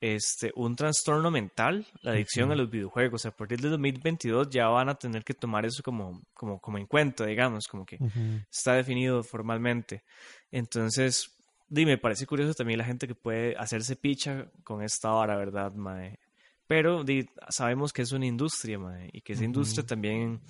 [0.00, 3.24] este un trastorno mental, la adicción a los videojuegos.
[3.24, 6.86] A partir del 2022 ya van a tener que tomar eso como, como, como en
[6.86, 8.42] cuenta, digamos, como que Ujú.
[8.50, 10.04] está definido formalmente.
[10.50, 11.33] Entonces,
[11.68, 15.72] di, me parece curioso también la gente que puede hacerse picha con esta vara, ¿verdad,
[15.74, 16.18] mae?
[16.66, 20.40] Pero di, sabemos que es una industria, mae, y que esa industria también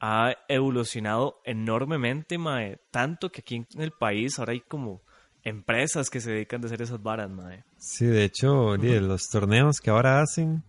[0.00, 5.02] ha evolucionado enormemente, mae, tanto que aquí en el país ahora hay como
[5.42, 7.64] empresas que se dedican a hacer esas varas, mae.
[7.78, 10.62] Sí, de hecho, di, los torneos que ahora hacen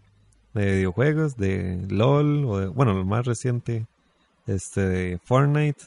[0.54, 3.86] de videojuegos, de LOL, o de, bueno, lo más reciente,
[4.45, 5.84] este, de Fortnite.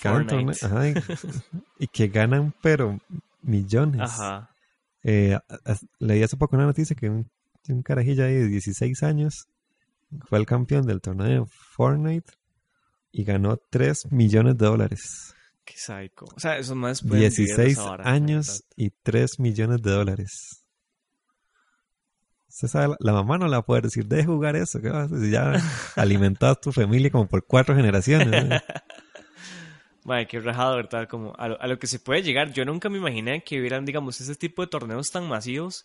[0.00, 0.60] Que hagan Fortnite.
[0.60, 0.88] torne- ajá,
[1.78, 2.98] y, y que ganan, pero
[3.42, 4.00] millones.
[4.02, 4.50] Ajá.
[5.02, 5.38] Eh,
[5.98, 7.30] leí hace poco una noticia que un,
[7.68, 9.46] un carajillo ahí de 16 años
[10.28, 12.32] fue el campeón del torneo de Fortnite
[13.12, 15.34] y ganó 3 millones de dólares.
[15.64, 16.24] Qué psycho.
[16.36, 19.80] O sea, esos más pueden vivir de 16 esa vara, la años y 3 millones
[19.82, 20.64] de dólares.
[22.48, 24.88] Usted sabe, la, la mamá no le va a poder decir, deje jugar eso, ¿qué
[24.90, 25.18] vas a hacer?
[25.20, 25.52] Si ya
[25.96, 28.44] alimentado a tu familia como por cuatro generaciones.
[28.48, 28.56] ¿no?
[30.02, 31.06] Madre, qué rajado, ¿verdad?
[31.08, 32.52] Como a lo, a lo, que se puede llegar.
[32.52, 35.84] Yo nunca me imaginé que hubieran, digamos, ese tipo de torneos tan masivos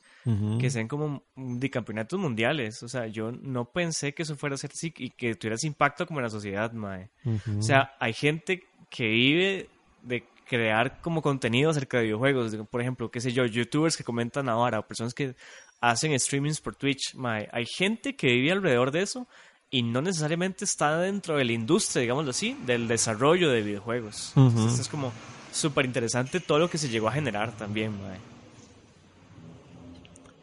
[0.60, 2.82] que sean como de campeonatos mundiales.
[2.82, 5.68] O sea, yo no pensé que eso fuera a ser así y que tuviera ese
[5.68, 7.10] impacto como en la sociedad, madre.
[7.58, 9.70] O sea, hay gente que vive
[10.02, 12.56] de crear como contenido acerca de videojuegos.
[12.72, 15.36] Por ejemplo, qué sé yo, youtubers que comentan ahora o personas que
[15.82, 17.16] hacen streamings por Twitch.
[17.16, 17.50] Madre.
[17.52, 19.28] Hay gente que vive alrededor de eso
[19.70, 24.34] y no necesariamente está dentro de la industria, digámoslo así, del desarrollo de videojuegos.
[24.36, 25.12] Entonces es como
[25.52, 27.92] súper interesante todo lo que se llegó a generar también.
[28.02, 28.20] Mae.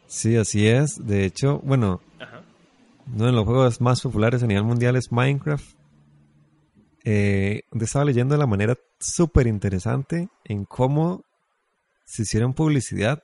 [0.07, 0.95] Sí, así es.
[0.99, 2.01] De hecho, bueno,
[3.11, 5.65] uno de los juegos más populares a nivel mundial es Minecraft.
[7.05, 11.25] Eh, estaba leyendo de la manera súper interesante en cómo
[12.05, 13.23] se hicieron publicidad.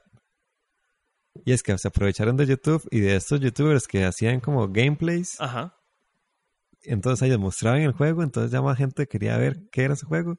[1.45, 5.39] Y es que se aprovecharon de YouTube y de estos youtubers que hacían como gameplays.
[5.39, 5.78] Ajá
[6.83, 10.37] entonces ellos mostraban el juego, entonces ya más gente quería ver qué era ese juego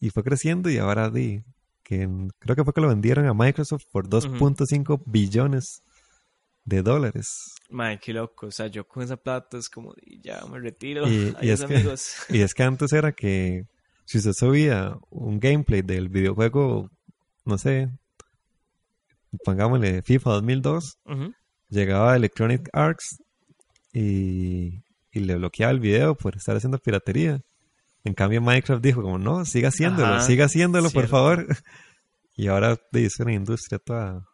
[0.00, 1.42] y fue creciendo y ahora di
[1.82, 5.82] que creo que fue que lo vendieron a Microsoft por 2.5 billones
[6.64, 7.54] de dólares.
[7.70, 11.08] Madre, qué loco, o sea, yo con esa plata es como, ya me retiro.
[11.08, 11.94] Y, es que,
[12.36, 13.64] y es que antes era que
[14.04, 16.90] si usted subía un gameplay del videojuego,
[17.46, 17.90] no sé,
[19.44, 20.98] pongámosle FIFA 2002,
[21.70, 23.22] llegaba Electronic Arts
[23.92, 24.82] y
[25.12, 27.40] y le bloqueaba el video por estar haciendo piratería.
[28.04, 31.46] En cambio Minecraft dijo como, no, siga haciéndolo, siga haciéndolo, por favor.
[32.36, 34.24] Y ahora es una industria toda...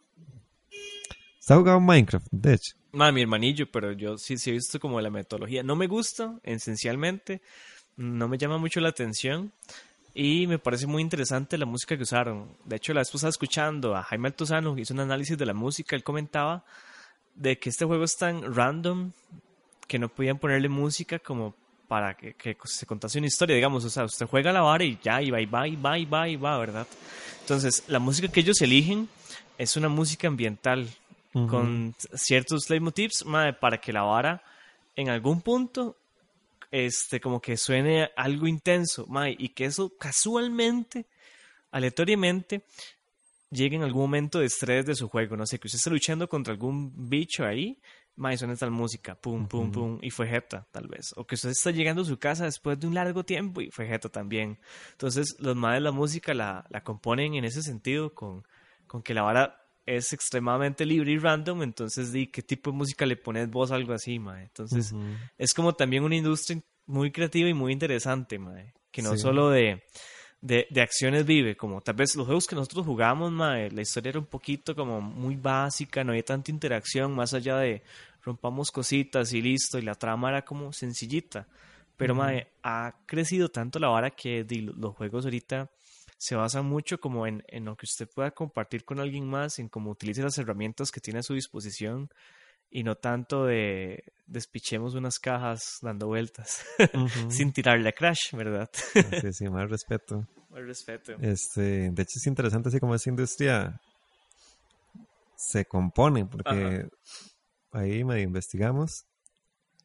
[1.41, 2.77] ¿Está jugando Minecraft, de hecho?
[2.93, 5.63] mi hermanillo, pero yo sí, sí he visto como la metodología.
[5.63, 7.41] No me gusta, esencialmente.
[7.97, 9.53] No me llama mucho la atención.
[10.15, 12.57] Y me parece muy interesante la música que usaron.
[12.65, 15.97] De hecho, la vez pasada escuchando a Jaime Altozano, hizo un análisis de la música,
[15.97, 16.65] él comentaba
[17.35, 19.13] de que este juego es tan random
[19.87, 21.55] que no podían ponerle música como
[21.89, 25.21] para que, se contase una historia, digamos, o sea, usted juega la vara y ya,
[25.23, 26.87] y va, y va, y va, y va, y va, ¿verdad?
[27.41, 29.09] Entonces, la música que ellos eligen
[29.59, 30.89] es una música ambiental,
[31.49, 33.25] con ciertos leitmotivs,
[33.61, 34.43] para que la vara
[34.95, 35.97] en algún punto,
[36.71, 41.07] este, como que suene algo intenso, y que eso casualmente,
[41.73, 42.63] aleatoriamente,
[43.51, 46.29] llegue en algún momento de estrés de su juego, no sé, que usted esté luchando
[46.29, 47.79] contra algún bicho ahí,
[48.17, 51.13] mae, suena tal música, pum, pum, pum, y fue jeta, tal vez.
[51.17, 53.87] O que usted está llegando a su casa después de un largo tiempo y fue
[53.87, 54.59] jeta también.
[54.93, 58.45] Entonces, los de la música la, la componen en ese sentido, con,
[58.87, 63.05] con que la vara es extremadamente libre y random, entonces, di, ¿qué tipo de música
[63.05, 64.45] le pones vos algo así, mae?
[64.45, 64.95] Entonces,
[65.37, 69.83] es como también una industria muy creativa y muy interesante, mae, que no solo de
[70.45, 74.11] de, de, acciones vive, como tal vez los juegos que nosotros jugamos, mae, la historia
[74.11, 77.83] era un poquito como muy básica, no había tanta interacción más allá de
[78.23, 81.49] rompamos cositas y listo, y la trama era como sencillita.
[81.97, 84.45] Pero mae, ha crecido tanto la vara que
[84.77, 85.71] los juegos ahorita
[86.19, 89.71] se basan mucho como en, en lo que usted pueda compartir con alguien más, en
[89.71, 92.11] cómo utilice las herramientas que tiene a su disposición
[92.75, 96.67] y no tanto de despichemos unas cajas dando vueltas
[97.29, 98.69] sin tirarle a Crash, ¿verdad?
[98.73, 100.27] sí, sí, más respeto.
[100.51, 101.13] Más respeto.
[101.21, 103.81] Este, de hecho es interesante así como esa industria
[105.37, 106.89] se compone, porque
[107.71, 109.07] ahí medio investigamos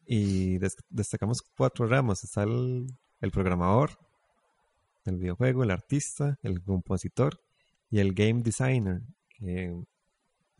[0.04, 2.24] y destacamos cuatro ramos.
[2.24, 2.88] Está el,
[3.20, 3.90] el programador,
[5.04, 7.40] el videojuego, el artista, el compositor
[7.88, 9.80] y el game designer, que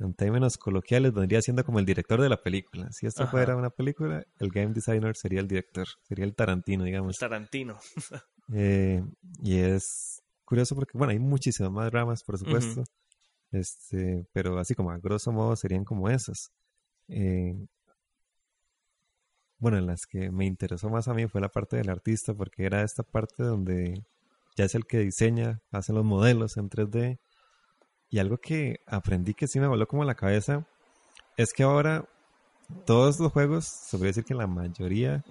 [0.00, 2.90] en términos coloquiales vendría siendo como el director de la película.
[2.92, 7.18] Si esto fuera una película, el game designer sería el director, sería el Tarantino, digamos.
[7.18, 7.78] Tarantino.
[8.52, 9.00] Eh,
[9.44, 12.82] y es curioso porque, bueno, hay muchísimas más dramas, por supuesto,
[13.52, 16.50] este, pero así como a grosso modo serían como esas.
[17.06, 17.54] Eh,
[19.58, 22.64] bueno, en las que me interesó más a mí fue la parte del artista, porque
[22.64, 24.02] era esta parte donde
[24.56, 27.20] ya es el que diseña, hace los modelos en 3D
[28.11, 30.66] y algo que aprendí que sí me voló como la cabeza
[31.37, 32.05] es que ahora
[32.85, 35.25] todos los juegos, se puede decir que la mayoría,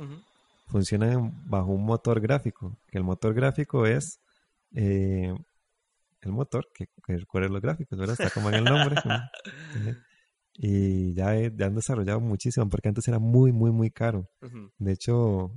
[0.68, 2.78] funcionan bajo un motor gráfico.
[2.88, 4.20] Que el motor gráfico es
[4.74, 5.34] eh,
[6.22, 8.16] el motor que, que recuerda los gráficos, ¿verdad?
[8.20, 8.96] Está como en el nombre.
[10.54, 14.30] y ya, ya, han desarrollado muchísimo porque antes era muy, muy, muy caro.
[14.78, 15.52] De hecho,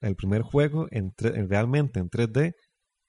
[0.00, 2.54] el primer juego en, realmente en 3D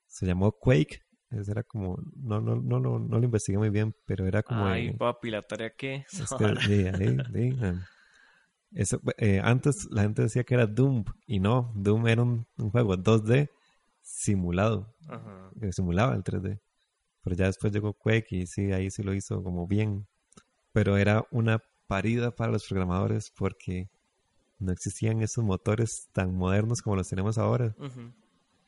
[0.07, 1.04] se llamó Quake
[1.47, 4.65] era como, no, no, no, no, no lo investigué muy bien, pero era como...
[4.65, 6.05] Ay, papi, ¿la tarea qué?
[8.71, 12.95] Eso, eh, antes la gente decía que era Doom, y no, Doom era un, juego
[12.97, 13.49] 2D
[14.01, 14.93] simulado,
[15.59, 16.59] que simulaba el 3D.
[17.23, 20.07] Pero ya después llegó Quake y sí, ahí sí lo hizo como bien.
[20.73, 23.89] Pero era una parida para los programadores porque
[24.59, 27.75] no existían esos motores tan modernos como los tenemos ahora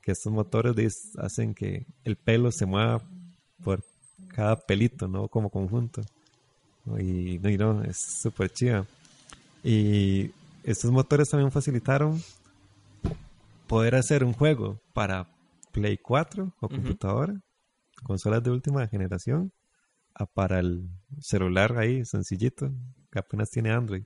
[0.08, 3.02] que estos motores hacen que el pelo se mueva
[3.62, 3.84] por
[4.30, 5.28] cada pelito, ¿no?
[5.28, 6.02] Como conjunto.
[6.98, 8.86] Y no, y no, es súper chiva.
[9.66, 10.32] Y
[10.64, 12.24] estos motores también facilitaron
[13.68, 15.28] poder hacer un juego para
[15.74, 17.42] Play 4 o computadora,
[18.04, 19.52] consolas de última generación,
[20.14, 20.88] a para el
[21.20, 22.72] celular ahí, sencillito,
[23.12, 24.06] que apenas tiene Android.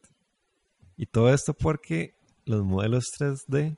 [0.98, 3.78] Y todo esto porque los modelos 3D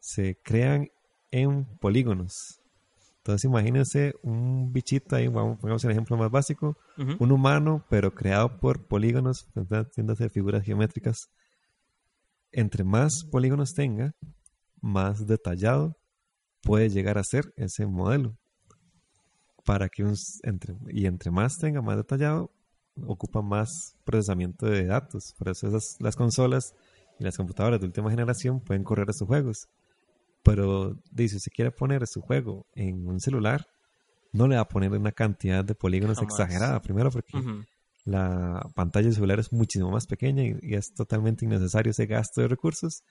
[0.00, 0.88] se crean
[1.30, 2.60] en polígonos.
[3.18, 7.16] Entonces imagínense un bichito ahí, vamos, pongamos el ejemplo más básico, Ujú.
[7.18, 11.28] un humano, pero creado por polígonos, entiéndase figuras geométricas.
[12.52, 14.14] Entre más polígonos tenga,
[14.80, 15.96] más detallado
[16.62, 18.36] puede llegar a ser ese modelo.
[19.64, 22.52] Para que un, entre, y entre más tenga más detallado,
[23.04, 25.34] ocupa más procesamiento de datos.
[25.36, 26.74] Por eso esas, las consolas
[27.18, 29.68] y las computadoras de última generación pueden correr esos juegos.
[30.46, 33.66] Pero dice, si quiere poner su juego en un celular,
[34.32, 36.32] no le va a poner una cantidad de polígonos Jamás.
[36.32, 36.80] exagerada.
[36.80, 37.36] Primero porque
[38.04, 42.40] la pantalla del celular es muchísimo más pequeña y, y es totalmente innecesario ese gasto
[42.40, 43.02] de recursos.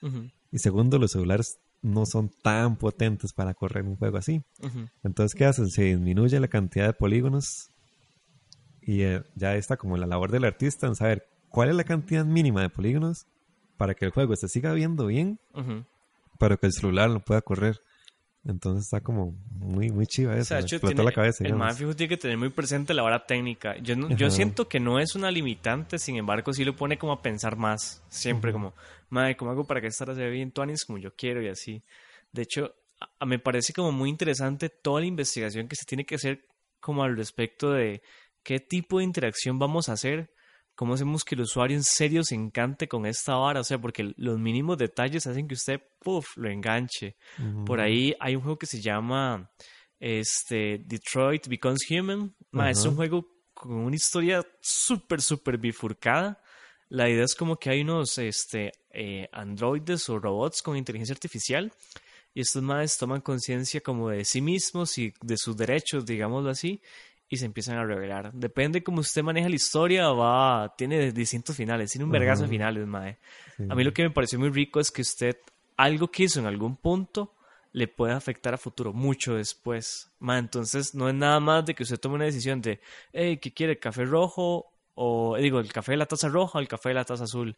[0.51, 4.41] Y segundo, los celulares no son tan potentes para correr un juego así.
[5.03, 5.69] Entonces, ¿qué hacen?
[5.69, 7.69] Se disminuye la cantidad de polígonos
[8.81, 12.23] y eh, ya está como la labor del artista en saber cuál es la cantidad
[12.23, 13.25] mínima de polígonos
[13.77, 15.39] para que el juego se siga viendo bien.
[16.39, 17.79] Pero que el celular lo pueda correr.
[18.47, 20.45] Entonces está como muy, muy chiva O eso.
[20.45, 21.43] sea, explotó tiene- la cabeza.
[21.43, 23.75] el más fijo tiene que tener muy presente la hora técnica.
[23.77, 24.35] Yo, no- yo Ajá.
[24.35, 28.03] siento que no es una limitante, sin embargo, sí lo pone como a pensar más.
[28.07, 28.75] Siempre como,
[29.09, 31.47] madre, ¿cómo hago para que esta hora se vea bien tuanis como yo quiero y
[31.47, 31.81] así?
[32.31, 36.05] De hecho, a- a- me parece como muy interesante toda la investigación que se tiene
[36.05, 36.45] que hacer
[36.79, 38.03] como al respecto de
[38.43, 40.29] qué tipo de interacción vamos a hacer,
[40.75, 44.13] cómo hacemos que el usuario en serio se encante con esta vara, o sea, porque
[44.17, 47.15] los mínimos detalles hacen que usted, puff, lo enganche.
[47.65, 49.49] Por ahí hay un juego que se llama
[49.99, 52.35] este, Detroit Becomes Human.
[52.51, 56.41] Ma, Es un juego con una historia súper, súper bifurcada.
[56.89, 61.71] La idea es como que hay unos este, eh, androides o robots con inteligencia artificial
[62.35, 66.81] y estos madres toman conciencia como de sí mismos y de sus derechos, digámoslo así,
[67.35, 68.33] y se empiezan a revelar.
[68.33, 72.85] Depende cómo usted maneja la historia, va, tiene distintos finales, tiene un vergazo de finales,
[72.87, 73.17] mae.
[73.57, 73.63] Sí.
[73.69, 75.37] A mí lo que me pareció muy rico es que usted
[75.77, 77.33] algo que hizo en algún punto
[77.75, 80.09] le puede afectar a futuro, mucho después.
[80.19, 82.79] Ma, entonces no es nada más de que usted tome una decisión de,
[83.11, 83.77] hey, ¿qué quiere?
[83.79, 84.71] ¿Café rojo?
[84.93, 87.57] O digo, el café de la taza roja o el café de la taza azul.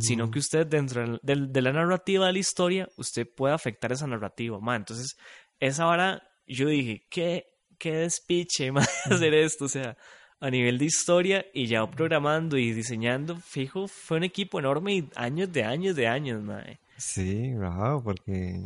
[0.00, 4.60] Sino que usted dentro de, la narrativa de la historia, usted puede afectar esa narrativa.
[4.60, 5.16] Ma, entonces,
[5.60, 7.53] esa hora yo dije, qué,
[7.84, 8.70] qué despiche,
[9.04, 9.66] hacer esto.
[9.66, 9.96] O sea,
[10.40, 15.10] a nivel de historia y ya programando y diseñando, fijo, fue un equipo enorme y
[15.16, 16.80] años de años de años, mae.
[16.96, 18.58] Sí, rajado, porque,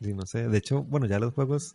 [0.00, 1.74] no sé, de hecho, bueno, ya los juegos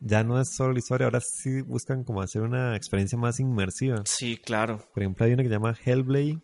[0.00, 4.02] ya no es solo la historia, ahora sí buscan como hacer una experiencia más inmersiva.
[4.04, 4.84] Sí, claro.
[4.92, 6.40] Por ejemplo, hay uno que se llama Hellblade,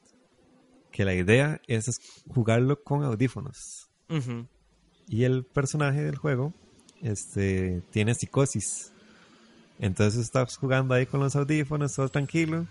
[0.90, 1.84] que la idea es
[2.28, 3.90] jugarlo con audífonos.
[5.08, 6.54] Y el personaje del juego
[7.02, 8.92] este, tiene psicosis.
[9.82, 12.66] Entonces estás jugando ahí con los audífonos, todo tranquilo,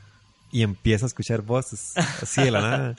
[0.52, 2.96] y empieza a escuchar voces así de la nada.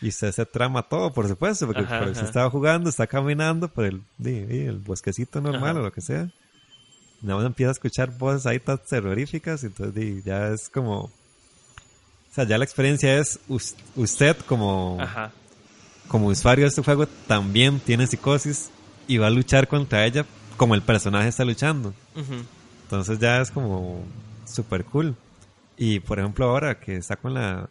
[0.00, 3.84] Y usted se trama todo, por supuesto, porque Ajá, usted estaba jugando, está caminando por
[3.84, 5.80] el, el bosquecito normal Ajá.
[5.80, 6.30] o lo que sea.
[7.22, 11.00] Nada más empieza a escuchar voces ahí tan terroríficas, y entonces ya es como.
[11.00, 11.10] O
[12.32, 14.98] sea, ya la experiencia es us- usted como
[16.08, 18.70] como usuario de este juego también tiene psicosis
[19.08, 20.24] y va a luchar contra ella
[20.56, 21.94] como el personaje está luchando.
[22.86, 24.04] Entonces ya es como
[24.46, 25.14] super cool.
[25.76, 27.68] Y por ejemplo ahora que está con la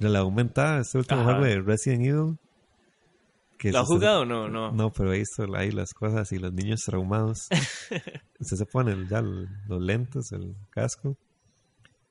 [0.00, 1.30] la aumentada, este último Ajá.
[1.36, 2.36] juego de Resident Evil.
[3.58, 4.48] Que ¿Lo ha se está- jugado o no?
[4.48, 4.72] No.
[4.72, 7.48] No, pero he visto ahí las cosas y los niños traumados.
[8.40, 11.16] usted se pone ya los lentes, el casco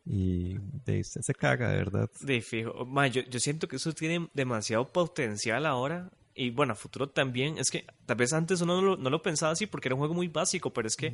[0.05, 2.09] y de, usted se caga, de verdad.
[2.21, 2.85] De fijo.
[2.85, 6.09] Ma, yo, yo siento que eso tiene demasiado potencial ahora.
[6.35, 7.57] Y bueno, futuro también.
[7.59, 9.99] Es que tal vez antes uno no lo, no lo pensaba así porque era un
[9.99, 11.13] juego muy básico, pero es que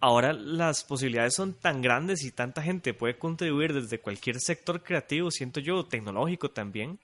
[0.00, 5.30] ahora las posibilidades son tan grandes y tanta gente puede contribuir desde cualquier sector creativo,
[5.30, 6.98] siento yo, tecnológico también.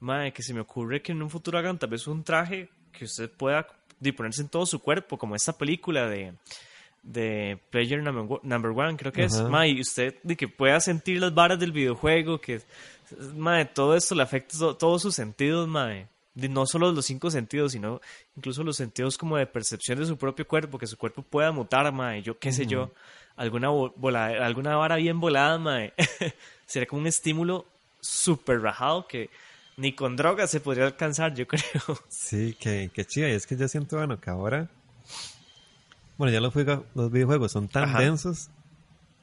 [0.00, 3.04] Ma, que se me ocurre que en un futuro hagan tal vez un traje que
[3.04, 3.66] usted pueda
[4.16, 6.34] ponerse en todo su cuerpo, como esta película de,
[7.02, 9.34] de Player Number One- creo que es.
[9.36, 9.48] Ajá.
[9.48, 12.60] Ma, y usted de que pueda sentir las varas del videojuego, que
[13.36, 16.08] mae, todo esto le afecta to- todos sus sentidos, mae.
[16.34, 18.00] De- No solo los cinco sentidos, sino
[18.36, 21.90] incluso los sentidos como de percepción de su propio cuerpo, que su cuerpo pueda mutar,
[21.92, 22.22] mae.
[22.22, 22.92] Yo qué sé yo,
[23.36, 25.92] alguna, vola- alguna vara bien volada, mae.
[26.66, 27.66] Sería como un estímulo
[28.00, 29.28] súper rajado que
[29.76, 31.62] ni con drogas se podría alcanzar, yo creo.
[32.08, 33.28] Sí, que, que chido.
[33.28, 34.68] Y es que yo siento, bueno, que ahora
[36.16, 36.52] Bueno, ya los,
[37.10, 38.00] videojuegos son tan Ajá.
[38.00, 38.50] densos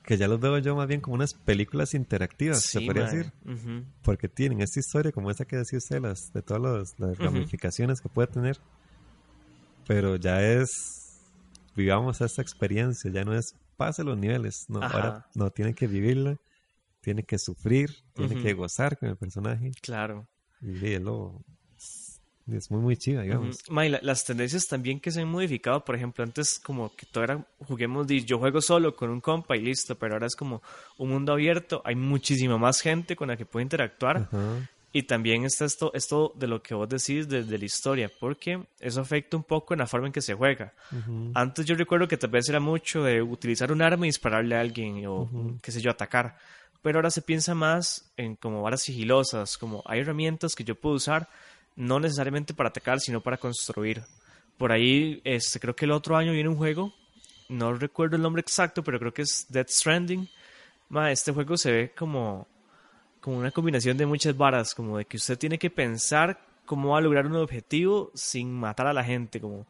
[0.08, 3.16] que ya los veo yo más bien como unas películas interactivas, se Sí, podría mae.
[3.18, 3.34] decir.
[4.02, 8.08] Porque tienen esta historia como esa que decía usted, las, de todas las ramificaciones que
[8.08, 8.58] puede tener.
[9.86, 11.20] Pero ya es,
[11.76, 14.96] vivamos esta experiencia, ya no es pase los niveles, no, Ajá.
[14.96, 16.38] ahora no, tiene que vivirla,
[17.02, 18.44] tiene que sufrir, tiene Ujú.
[18.44, 19.72] que gozar con el personaje.
[19.82, 20.28] Claro.
[20.62, 21.42] Y es, lo-
[22.52, 23.58] es muy, muy chiva, digamos.
[23.64, 23.74] Ujú.
[23.74, 27.06] Ma, y la- las tendencias también que se han modificado, por ejemplo, antes como que
[27.06, 30.62] todo era, juguemos, yo juego solo con un compa y listo, pero ahora es como
[30.98, 34.30] un mundo abierto, hay muchísima más gente con la que puede interactuar
[34.94, 38.64] y también está esto, esto de lo que vos decís de, de la historia, porque
[38.80, 40.74] eso afecta un poco en la forma en que se juega.
[41.34, 44.62] Antes yo recuerdo que tal vez era mucho de utilizar un arma y dispararle a
[44.62, 45.30] alguien o,
[45.62, 46.38] qué sé yo, atacar.
[46.82, 50.96] Pero ahora se piensa más en como varas sigilosas, como hay herramientas que yo puedo
[50.96, 51.28] usar
[51.78, 54.04] no necesariamente para atacar, sino para construir.
[54.58, 56.94] Por ahí, este, creo que el otro año viene un juego,
[57.48, 60.28] no recuerdo el nombre exacto, pero creo que es Death Stranding.
[60.90, 62.48] Ma, este juego se ve como,
[63.22, 66.98] como una combinación de muchas varas, como de que usted tiene que pensar cómo va
[66.98, 69.66] a lograr un objetivo sin matar a la gente, como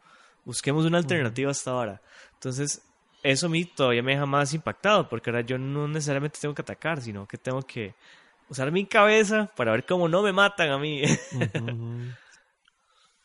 [0.45, 2.01] busquemos una alternativa hasta ahora.
[2.35, 2.81] Entonces,
[3.21, 6.61] eso a mí todavía me deja más impactado, porque ahora yo no necesariamente tengo que
[6.61, 7.93] atacar, sino que tengo que
[8.49, 11.01] usar mi cabeza para ver cómo no me matan a mí.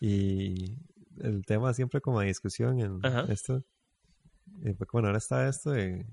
[0.00, 0.74] Y
[1.20, 3.26] el tema siempre como de discusión en Ajá.
[3.28, 3.62] esto.
[4.64, 6.04] eh, bueno, ahora está esto de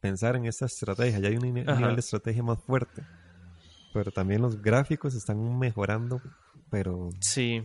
[0.00, 1.18] pensar en esta estrategia.
[1.20, 1.78] Ya hay un Ajá.
[1.78, 3.06] nivel de estrategia más fuerte.
[3.92, 6.22] Pero también los gráficos están mejorando,
[6.70, 7.62] pero sí,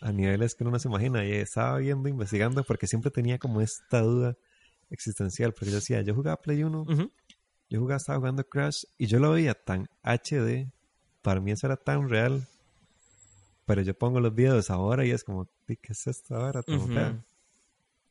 [0.00, 1.24] a niveles que uno no se imagina.
[1.24, 4.36] Y estaba viendo, investigando, porque siempre tenía como esta duda
[4.90, 5.52] existencial.
[5.52, 7.10] Porque yo decía, yo jugaba Play 1, ujú,
[7.68, 10.70] yo jugaba, estaba jugando Crash y yo lo veía tan HD,
[11.22, 12.46] para mí eso era tan real.
[13.66, 16.60] Pero yo pongo los videos ahora y es como, "Di, ¿qué es esto ahora?
[16.66, 16.88] Ujú.
[16.88, 17.24] fea?".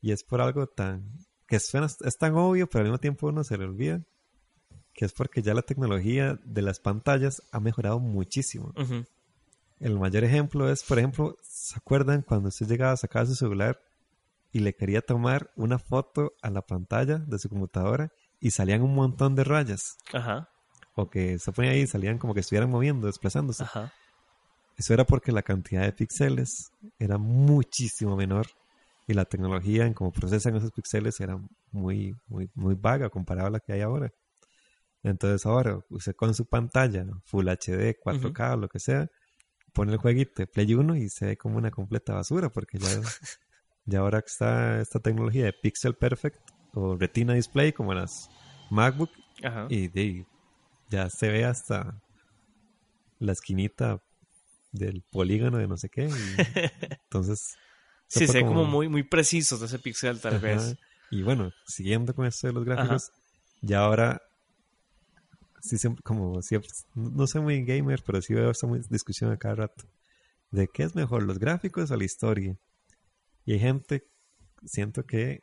[0.00, 1.02] Y es por algo tan,
[1.48, 4.00] que suena, es tan obvio, pero al mismo tiempo uno se le olvida,
[4.94, 8.72] que es porque ya la tecnología de las pantallas ha mejorado muchísimo.
[9.80, 13.80] El mayor ejemplo es, por ejemplo, ¿se acuerdan cuando usted llegaba a sacar su celular
[14.52, 18.94] y le quería tomar una foto a la pantalla de su computadora y salían un
[18.94, 19.96] montón de rayas?
[20.12, 20.48] Ajá,
[20.94, 23.64] O que se ponía ahí y salían como que estuvieran moviendo, desplazándose.
[23.64, 23.92] ajá.
[24.76, 26.70] Eso era porque la cantidad de píxeles
[27.00, 28.46] era muchísimo menor
[29.08, 31.36] y la tecnología en cómo procesan esos píxeles era
[31.72, 34.12] muy, muy, muy vaga comparada a la que hay ahora.
[35.02, 39.08] Entonces ahora, usted con su pantalla Full HD, 4K, lo que sea,
[39.72, 42.88] pone el jueguito de Play 1 y se ve como una completa basura porque ya,
[43.84, 46.38] ya ahora está esta tecnología de Pixel Perfect
[46.78, 48.30] o Retina Display como las
[48.70, 49.10] MacBook
[49.42, 49.66] Ajá.
[49.68, 50.26] y de,
[50.90, 52.00] ya se ve hasta
[53.18, 54.00] la esquinita
[54.72, 56.04] del polígono de no sé qué.
[56.04, 56.08] y
[57.04, 57.56] entonces.
[58.06, 60.46] Sí, se ve como muy, muy precisos de ese pixel, tal Ajá.
[60.46, 60.76] vez.
[61.10, 63.10] Y bueno, siguiendo con esto de los gráficos,
[63.60, 64.22] ya ahora.
[65.60, 69.36] Sí, siempre, como siempre, no soy muy gamer, pero sí veo esta muy- discusión a
[69.36, 69.84] cada rato.
[70.50, 72.56] De qué es mejor, los gráficos o la historia.
[73.44, 74.06] Y hay gente,
[74.64, 75.42] siento que,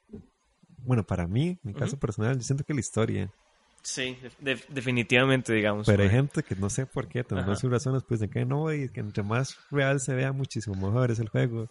[0.85, 3.31] bueno, para mí, mi caso personal, yo siento que la historia.
[3.83, 5.85] Sí, de- definitivamente, digamos.
[5.85, 6.17] Pero hay mae.
[6.17, 7.55] gente que no sé por qué, tendrán Ajá.
[7.57, 11.11] sus razones, pues de que no, y que entre más real se vea, muchísimo mejor
[11.11, 11.67] es el juego.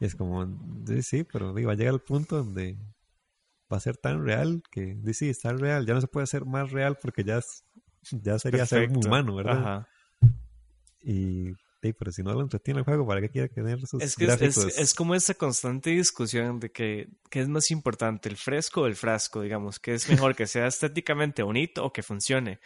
[0.00, 0.46] Y es como,
[0.86, 2.76] sí, sí, pero digo, va a llegar al punto donde
[3.72, 6.70] va a ser tan real que, sí, está real, ya no se puede hacer más
[6.72, 7.64] real porque ya, es-
[8.10, 9.58] ya sería ser humano, ¿verdad?
[9.58, 9.88] Ajá.
[11.02, 11.52] Y,
[11.88, 14.24] sí, pero si no lo entretiene el juego, ¿para qué quiere tener sus Es que
[14.24, 14.78] es, es- gráficos?
[14.78, 18.94] es como esa constante discusión de que qué es más importante, el fresco o el
[18.96, 22.60] frasco, digamos, que es mejor que sea estéticamente bonito o que funcione.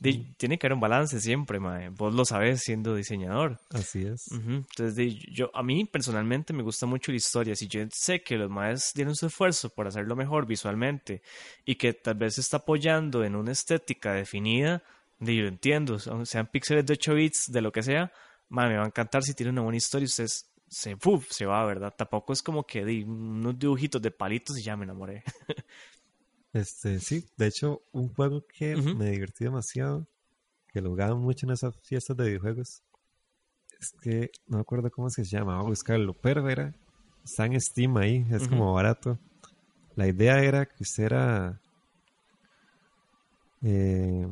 [0.00, 1.90] Di- tiene que haber un balance siempre, mae.
[1.90, 3.58] Vos lo sabes siendo diseñador.
[3.70, 4.26] Así es.
[4.32, 4.50] Ujú.
[4.50, 7.54] Entonces, di, yo, a mí personalmente me gusta mucho la historia.
[7.54, 11.22] Si yo sé que los maes dieron su esfuerzo por hacerlo mejor visualmente
[11.64, 14.82] y que tal vez se está apoyando en una estética definida,
[15.18, 18.10] di, yo entiendo, sean píxeles de 8 bits, de lo que sea,
[18.48, 20.28] mae, me va a encantar si tiene una buena historia y usted
[20.68, 21.30] se, ¡puf!
[21.30, 21.94] se va, ¿verdad?
[21.96, 25.22] Tampoco es como que di unos dibujitos de palitos y ya me enamoré.
[26.54, 30.06] Este, sí, de hecho, un juego que me divertí demasiado,
[30.68, 32.80] que lo jugaba mucho en esas fiestas de videojuegos,
[33.80, 36.72] es que no me acuerdo cómo se llama, voy a buscarlo, pero era,
[37.24, 39.18] está en Steam ahí, es como barato.
[39.96, 41.60] La idea era que usted era,
[43.62, 44.28] eh,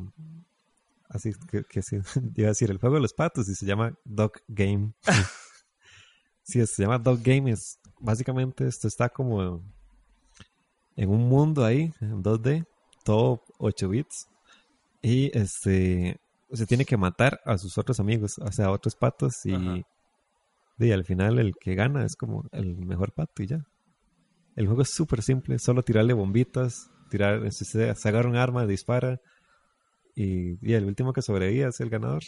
[1.13, 1.97] así que, que sí,
[2.37, 4.93] iba a decir, el juego de los patos y se llama Dog Game.
[6.43, 9.63] sí, se llama Dog Game, es básicamente esto está como
[10.97, 12.67] en un mundo ahí, en 2D,
[13.05, 14.29] todo 8 bits.
[15.01, 16.21] Y este
[16.53, 19.47] se tiene que matar a sus otros amigos, o sea, a otros patos.
[19.47, 19.83] Y, Ajá.
[20.79, 23.67] y al final el que gana es como el mejor pato y ya.
[24.55, 29.21] el juego es súper simple, solo tirarle bombitas, tirar, se, se agarra un arma, dispara
[30.15, 32.23] y, y el último que sobrevive es el ganador.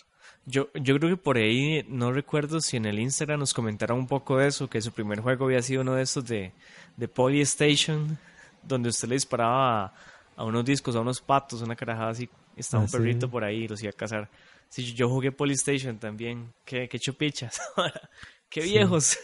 [0.46, 4.06] Yo, yo creo que por ahí, no recuerdo si en el Instagram nos comentaron un
[4.06, 6.52] poco de eso, que su primer juego había sido uno de esos de,
[6.96, 8.18] de Polystation,
[8.62, 9.94] donde usted le disparaba a,
[10.36, 13.30] a unos discos, a unos patos, una carajada así, estaba Ah, un perrito sí.
[13.30, 14.28] por ahí y los iba a cazar.
[14.68, 17.60] Sí, yo jugué Polystation también, qué, qué chupichas,
[18.48, 18.74] qué Sí.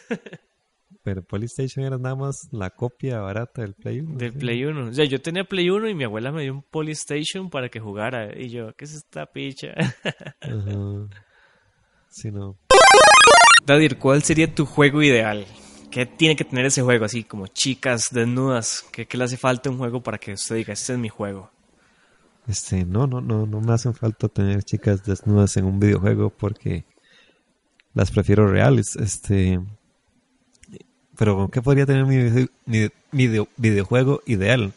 [1.03, 4.18] Pero Polystation era nada más la copia barata del Play 1.
[4.18, 4.38] del sí.
[4.38, 4.88] Play 1.
[4.88, 7.80] O sea, yo tenía Play 1 y mi abuela me dio un Polystation para que
[7.80, 9.68] jugara y yo, ¿qué es esta picha?
[10.40, 11.09] Ajá.
[12.11, 12.59] Sí, no.
[13.64, 15.46] Dadir, ¿cuál sería tu juego ideal?
[15.90, 17.05] ¿Qué tiene que tener ese juego?
[17.05, 18.84] Así como chicas desnudas.
[18.92, 21.09] ¿Qué, qué le hace falta a un juego para que usted diga, este es mi
[21.09, 21.51] juego?
[22.46, 26.84] Este, no, no, no, no me hacen falta tener chicas desnudas en un videojuego porque
[27.94, 28.96] las prefiero reales.
[28.96, 29.61] Este,
[31.20, 34.72] pero ¿qué podría tener mi, vide- mi video- videojuego ideal?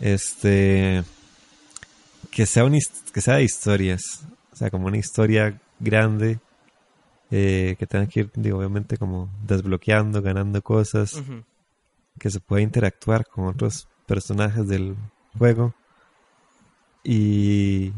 [0.00, 1.02] Este,
[2.30, 2.78] que sea un
[3.12, 4.22] que sea de historias,
[4.52, 6.38] o sea, como una historia grande
[7.32, 11.14] eh, que tenga que ir, digo, obviamente como desbloqueando, ganando cosas,
[12.18, 14.94] que se pueda interactuar con otros personajes del
[15.36, 15.74] juego.
[17.02, 17.92] Y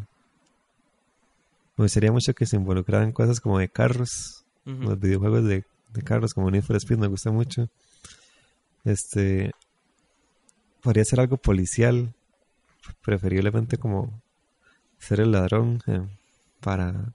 [1.76, 6.34] me gustaría mucho que se involucraran cosas como de carros, los videojuegos de, de carros
[6.34, 7.68] como Need for Speed me gusta mucho.
[8.84, 9.53] Este
[10.82, 12.12] podría ser algo policial,
[13.03, 14.20] preferiblemente como
[14.99, 16.01] ser el ladrón eh,
[16.61, 17.12] para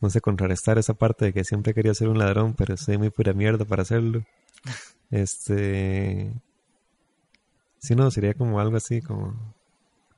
[0.00, 3.10] no sé contrarrestar esa parte de que siempre quería ser un ladrón, pero soy muy
[3.10, 4.24] pura mierda para hacerlo.
[5.10, 6.32] Este
[7.78, 9.54] Sí, no, sería como algo así como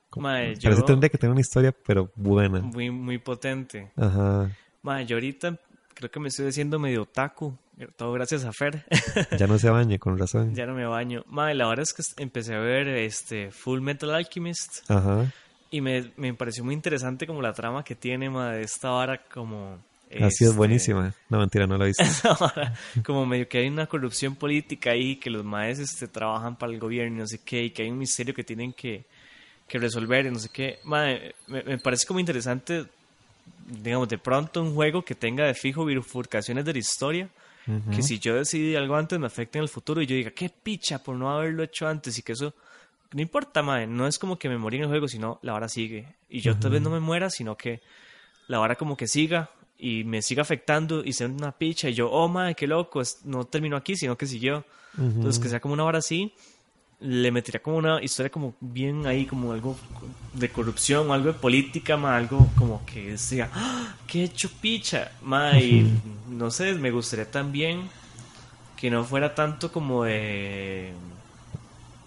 [0.09, 2.61] como- pero sí yo- tendría que tener una historia pero buena.
[2.61, 3.92] Muy, muy potente.
[3.96, 4.51] Ajá.
[4.82, 5.61] Ma, yo ahorita
[5.95, 7.57] creo que me estoy haciendo medio otaku.
[7.97, 8.84] Todo gracias a Fer.
[9.38, 10.55] Ya no se bañe, con razón.
[10.55, 11.24] ya no me baño.
[11.26, 14.91] Ma, la verdad es que empecé a ver este Full Metal Alchemist.
[14.91, 15.32] Ajá.
[15.70, 19.22] Y me, me pareció muy interesante como la trama que tiene, ma, de esta vara
[19.22, 19.78] como...
[20.11, 21.14] Así es este, buenísima.
[21.28, 22.03] No, mentira, no visto.
[22.41, 22.74] Ahora,
[23.05, 26.80] como medio que hay una corrupción política ahí, que los maes este, trabajan para el
[26.80, 29.05] gobierno y no sé qué, y que hay un misterio que tienen que,
[29.68, 30.80] que resolver y no sé qué.
[30.82, 32.86] Mae, me, me parece como interesante,
[33.71, 37.29] digamos, de pronto un juego que tenga de fijo bifurcaciones de la historia,
[37.66, 37.97] Ujú.
[37.97, 40.49] que si yo decidí algo antes me afecte en el futuro y yo diga, qué
[40.51, 42.55] picha por no haberlo hecho antes y que eso...
[43.12, 45.68] No importa, mae, no es como que me morí en el juego, sino la vara
[45.68, 46.07] sigue.
[46.29, 47.81] Y yo tal vez no me muera, sino que
[48.47, 52.09] la vara como que siga y me siga afectando y sea una picha y yo,
[52.09, 54.64] oh madre, qué loco, no terminó aquí, sino que siguió.
[54.95, 55.07] Ujú.
[55.07, 56.33] Entonces que sea como una vara así,
[57.01, 59.76] le metería como una historia como bien ahí, como algo
[60.34, 63.94] de corrupción o algo de política, ma, algo como que decía, ¡Ah!
[64.07, 65.90] qué hecho picha, ma, y
[66.28, 67.88] no sé, me gustaría también
[68.76, 70.92] que no fuera tanto como de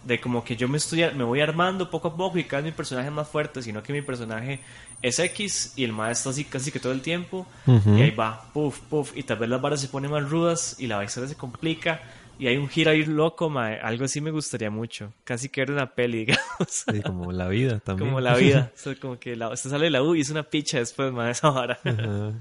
[0.04, 2.74] de como que yo me estoy me voy armando poco a poco y cada vez
[2.74, 4.60] mi personaje es más fuerte, sino que mi personaje
[5.02, 8.44] es X y el maestro está así casi que todo el tiempo y ahí va,
[8.54, 11.36] puff, puff, y tal vez las varas se ponen más rudas y la historia se
[11.36, 12.02] complica
[12.40, 15.74] y hay un giro ahí loco, mae, algo así me gustaría mucho, casi que era
[15.74, 18.10] una peli, digamos, Sí, como la vida también.
[18.10, 20.30] como la vida, o sea, como que la, usted sale de la U y es
[20.30, 21.80] una picha después, mae, esa vara.
[21.84, 22.34] Ajá.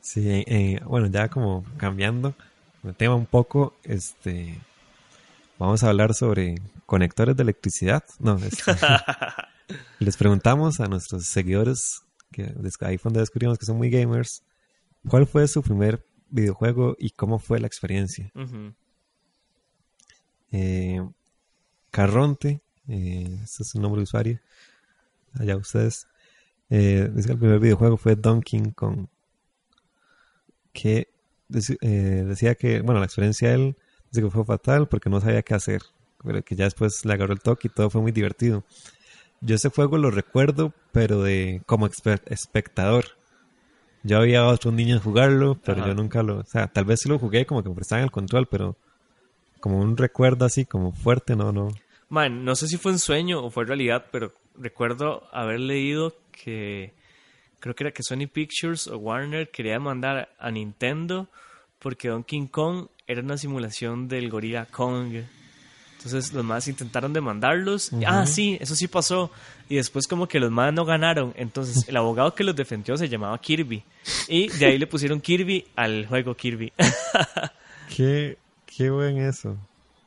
[0.00, 2.34] Sí, eh, eh, bueno, ya como cambiando
[2.84, 4.58] el tema un poco, este,
[5.58, 6.54] vamos a hablar sobre
[6.86, 8.02] conectores de electricidad.
[8.18, 8.72] No, este,
[9.98, 12.02] les preguntamos a nuestros seguidores,
[12.32, 14.42] que ahí fue donde descubrimos que son muy gamers,
[15.08, 18.30] ¿cuál fue su primer videojuego y cómo fue la experiencia?
[20.50, 21.00] Eh,
[21.90, 24.40] Carronte, eh, ese es su nombre de usuario,
[25.34, 26.06] allá ustedes,
[26.70, 29.06] eh, dice que el primer videojuego fue Donkey Kong,
[30.72, 31.08] que
[31.80, 33.76] eh, decía que, bueno, la experiencia de él
[34.10, 35.82] dice que fue fatal porque no sabía qué hacer,
[36.22, 38.64] pero que ya después le agarró el toque y todo fue muy divertido.
[39.40, 43.17] Yo ese juego lo recuerdo, pero de como espectador.
[44.02, 45.88] Yo había otros niños jugarlo, pero Ajá.
[45.88, 48.10] yo nunca lo, o sea, tal vez sí lo jugué como que me prestaban el
[48.10, 48.76] control, pero
[49.60, 51.68] como un recuerdo así como fuerte, no, no.
[52.08, 56.92] Man, no sé si fue un sueño o fue realidad, pero recuerdo haber leído que
[57.60, 61.28] creo que era que Sony Pictures o Warner quería mandar a Nintendo
[61.78, 65.24] porque Donkey Kong era una simulación del gorila Kong.
[65.98, 67.90] Entonces los más intentaron demandarlos.
[68.06, 69.32] Ah, sí, eso sí pasó.
[69.68, 71.34] Y después como que los más no ganaron.
[71.36, 73.82] Entonces el abogado que los defendió se llamaba Kirby.
[74.28, 76.72] Y de ahí le pusieron Kirby al juego Kirby.
[77.96, 79.56] Qué, qué buen eso.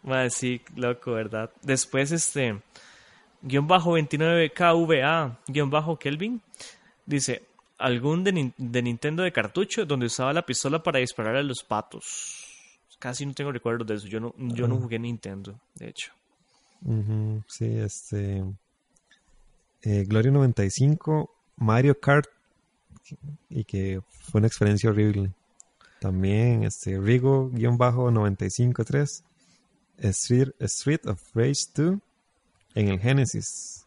[0.04, 1.52] Madre, sí, loco, ¿verdad?
[1.62, 2.60] Después, este,
[3.42, 6.42] guion bajo 29KVA, guion bajo Kelvin,
[7.06, 7.44] dice,
[7.78, 12.41] algún de, de Nintendo de cartucho donde usaba la pistola para disparar a los patos.
[13.02, 14.08] Casi no tengo recuerdos de eso.
[14.08, 14.80] Yo no, yo no Ah.
[14.82, 16.14] jugué Nintendo, de hecho.
[16.86, 18.44] Ujú, sí, este.
[19.84, 22.28] eh, Gloria 95, Mario Kart.
[23.50, 25.32] Y que fue una experiencia horrible.
[26.00, 29.24] También, este, Rigo-953,
[29.98, 32.00] Street, Street of Rage 2
[32.76, 33.86] en el Genesis.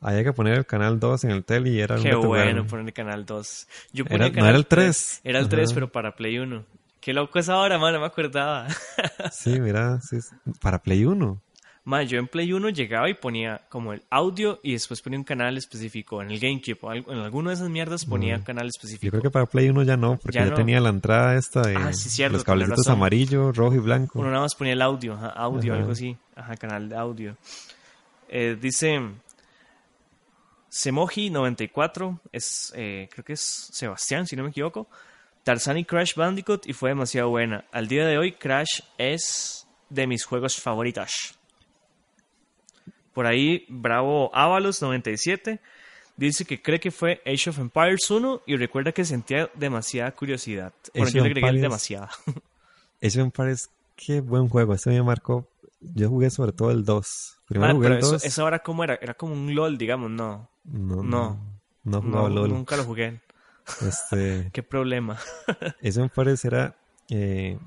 [0.00, 2.92] Había que poner el canal 2 en el tele y era Qué bueno poner el
[2.92, 3.66] canal 2.
[3.92, 4.96] Yo Era- ponía no era el 3.
[4.96, 5.20] 3.
[5.24, 5.74] Era el 3, Ajá.
[5.74, 6.64] pero para Play 1.
[7.04, 8.66] Qué loco es ahora, man, no me acordaba.
[9.30, 10.16] Sí, mira, sí,
[10.62, 11.38] para Play 1.
[11.84, 15.24] Man, yo en Play 1 llegaba y ponía como el audio y después ponía un
[15.24, 16.22] canal específico.
[16.22, 19.10] En el GameCube o en alguna de esas mierdas ponía canal Yo específico.
[19.10, 20.56] creo que para Play 1 ya no, porque Ya ya, no.
[20.56, 24.18] tenía la entrada esta de Ah, sí, cierto, los cablecitos amarillo, rojo y blanco.
[24.20, 25.80] Uno nada más ponía el audio, ajá, audio, Ajá.
[25.82, 26.16] algo así.
[26.36, 27.36] Ajá, canal de audio.
[28.30, 28.98] Eh, dice
[30.70, 33.40] Semoji94, es, eh, creo que es
[33.72, 34.88] Sebastián, si no me equivoco.
[35.44, 37.64] Tarzan y Crash Bandicoot y fue demasiado buena.
[37.70, 41.38] Al día de hoy, Crash es de mis juegos favoritos.
[43.12, 45.60] Por ahí, Bravo Avalos97
[46.16, 50.72] dice que cree que fue Age of Empires 1 y recuerda que sentía demasiada curiosidad.
[50.92, 52.10] Bueno, Age yo of le agregué Empires- demasiada.
[53.00, 53.66] Ese me parece
[53.96, 54.74] qué buen juego.
[54.74, 55.46] Ese me marcó.
[55.80, 57.06] Yo jugué sobre todo el 2.
[57.46, 58.24] Primero Ah, jugué pero el eso, 2.
[58.24, 58.98] eso ahora cómo era?
[59.00, 60.48] Era como un LOL, digamos, no.
[60.64, 61.02] No, no.
[61.02, 61.54] no.
[61.84, 62.48] No jugaba No, LOL.
[62.48, 63.20] nunca lo jugué.
[63.86, 65.18] Este, Qué problema.
[65.80, 66.76] ese me parece era.
[67.08, 67.58] Eh,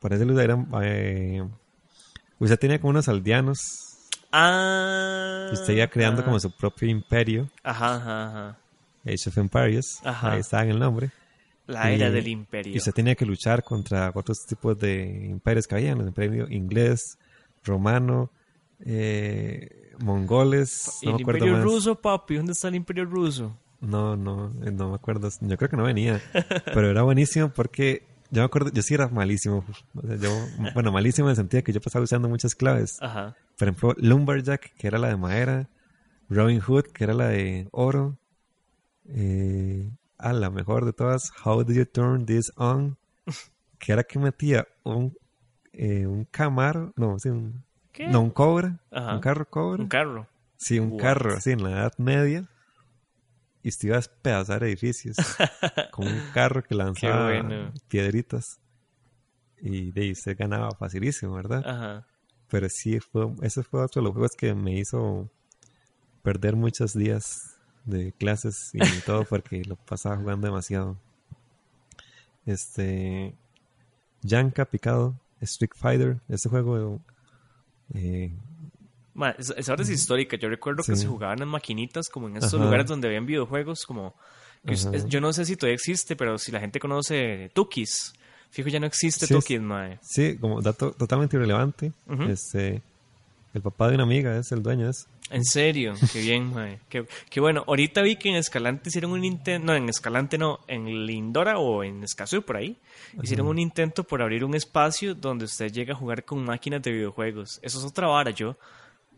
[0.00, 0.68] parece que eran.
[0.82, 1.46] Eh,
[2.38, 3.58] usted tenía como unos aldeanos.
[4.32, 5.48] Ah.
[5.50, 6.24] Y usted iba creando ah.
[6.24, 7.48] como su propio imperio.
[7.62, 8.58] Ajá, ajá, ajá.
[9.04, 9.98] Age of Empires.
[10.04, 10.32] Ajá.
[10.32, 11.10] Ahí está en el nombre.
[11.66, 12.74] La era Y- del imperio.
[12.74, 17.18] Y usted tenía que luchar contra otros tipos de imperios que había, el imperio inglés,
[17.64, 18.30] romano,
[18.84, 21.64] eh, mongoles, ¿Y no el me acuerdo imperio más.
[21.64, 22.36] ruso, papi?
[22.36, 23.56] ¿Dónde está el imperio ruso?
[23.80, 25.28] No, no, eh, no me acuerdo.
[25.40, 26.20] Yo creo que no venía.
[26.64, 29.64] Pero era buenísimo porque yo me acuerdo, yo sí era malísimo.
[29.94, 30.30] O sea, yo,
[30.74, 32.98] bueno, malísimo en el sentido de que yo pasaba usando muchas claves.
[33.00, 33.36] Ajá.
[33.58, 35.68] Por ejemplo, Lumberjack, que era la de madera.
[36.28, 38.16] Robin Hood, que era la de oro.
[39.08, 42.96] Eh, ah, la mejor de todas, How Do You Turn This On?
[43.78, 45.16] Que era que metía un,
[45.72, 48.06] eh, un camaro, no, sí, un, ¿Qué?
[48.06, 49.14] no, un cobra, Ajá.
[49.14, 49.82] un carro cobra.
[49.82, 50.26] Un carro.
[50.58, 52.46] Sí, un carro, así en la Edad Media.
[53.62, 55.16] Y usted iba a despedazar edificios.
[55.92, 57.72] con un carro que lanzaba bueno.
[57.88, 58.58] piedritas.
[59.60, 61.62] Y de ahí usted ganaba facilísimo, ¿verdad?
[61.66, 62.06] Ajá.
[62.48, 65.30] Pero sí, fue, ese fue otro de los juegos que me hizo
[66.22, 70.96] perder muchos días de clases y todo porque lo pasaba jugando demasiado.
[72.46, 73.34] Este.
[74.22, 77.00] Yanka Picado, Street Fighter, ese juego.
[77.94, 78.32] eh,
[79.14, 80.36] Ma, esa, esa hora es histórica.
[80.36, 82.64] Yo recuerdo que se jugaban en maquinitas, como en estos Ajá.
[82.64, 84.14] lugares donde habían videojuegos, como...
[84.64, 88.12] es- es- yo no sé si todavía existe, pero si la gente conoce Tukis,
[88.50, 89.98] fijo ya no existe Sí, es- Tukis, mae.
[90.02, 91.92] Sí, como dato totalmente irrelevante.
[92.28, 92.82] Este,
[93.54, 95.06] el papá de una amiga es el dueño de eso.
[95.30, 96.80] En serio, qué bien, mae.
[96.88, 97.62] Qué, qué bueno.
[97.68, 101.84] Ahorita vi que en Escalante hicieron un intento, no, en Escalante no, en Lindora o
[101.84, 102.76] en Escazú, por ahí,
[103.22, 106.90] hicieron un intento por abrir un espacio donde usted llega a jugar con máquinas de
[106.92, 107.60] videojuegos.
[107.62, 108.56] Eso es otra vara, yo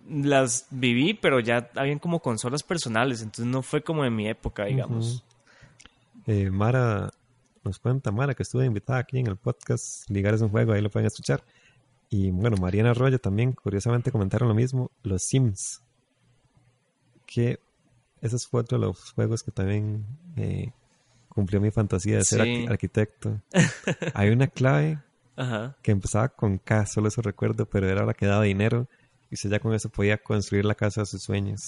[0.08, 4.64] las viví, pero ya habían como consolas personales, entonces no fue como en mi época,
[4.64, 5.24] digamos.
[6.26, 7.10] Eh, Mara
[7.64, 10.08] nos cuenta, Mara, que estuve invitada aquí en el podcast.
[10.10, 11.42] Ligar es un juego, ahí lo pueden escuchar.
[12.10, 15.80] Y bueno, Mariana Arroyo también, curiosamente, comentaron lo mismo: Los Sims.
[17.26, 17.58] Que
[18.20, 20.04] ese fue otro de los juegos que también
[20.36, 20.72] eh,
[21.28, 22.66] cumplió mi fantasía de ser Sí.
[22.68, 23.40] arquitecto.
[24.14, 24.98] Hay una clave
[25.36, 25.74] Ajá.
[25.82, 28.86] que empezaba con K, solo eso recuerdo, pero era la que daba dinero.
[29.32, 31.60] Y usted ya con eso podía construir la casa de sus sueños.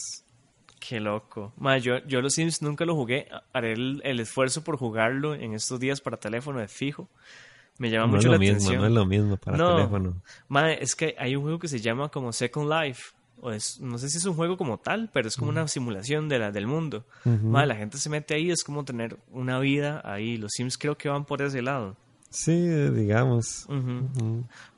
[0.78, 1.54] Qué loco.
[1.56, 3.26] Ma, yo, yo los Sims nunca lo jugué.
[3.54, 7.08] Haré el, el esfuerzo por jugarlo en estos días para teléfono de fijo.
[7.78, 8.80] Me llama No es mucho lo la mismo, atención.
[8.82, 9.76] no es lo mismo para No.
[9.76, 10.22] teléfono.
[10.48, 13.14] Ma, es que hay un juego que se llama como Second Life.
[13.40, 16.28] O es, no sé si es un juego como tal, pero es como una simulación
[16.28, 17.04] de la, del mundo.
[17.24, 17.46] Ujú.
[17.48, 20.36] Ma, la gente se mete ahí, es como tener una vida ahí.
[20.36, 21.96] Los Sims creo que van por ese lado.
[22.28, 23.66] Sí, digamos.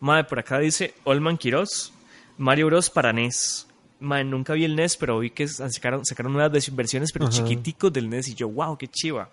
[0.00, 1.92] Madre, por acá dice Olman Quiroz,
[2.38, 3.66] Mario Bros para NES.
[4.00, 7.34] Madre, nunca vi el NES, pero vi que sacaron, sacaron nuevas vers- versiones, pero Ajá.
[7.34, 8.28] chiquiticos del NES.
[8.28, 9.30] Y yo, wow, qué chiva.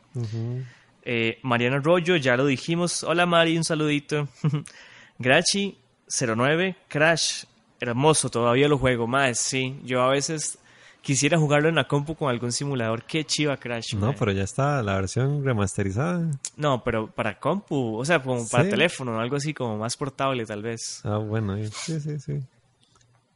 [1.04, 3.04] Eh, Mariana Arroyo, ya lo dijimos.
[3.04, 4.28] Hola Mari, un saludito.
[5.20, 5.78] Grachi
[6.08, 7.44] 09, Crash.
[7.80, 9.08] Hermoso, todavía lo juego.
[9.08, 9.78] Más, sí.
[9.84, 10.58] Yo a veces
[11.02, 13.04] quisiera jugarlo en la compu con algún simulador.
[13.04, 13.96] Qué chiva Crash.
[13.96, 16.32] No, pero ya está la versión remasterizada.
[16.56, 18.70] No, pero para compu, o sea, como para Sí.
[18.70, 21.02] teléfono, algo así como más portable tal vez.
[21.04, 22.40] Ah, bueno, sí, sí, sí.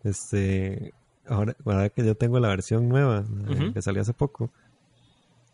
[0.04, 0.94] Este,
[1.28, 4.50] ahora, ahora que yo tengo la versión nueva, eh, que salió hace poco,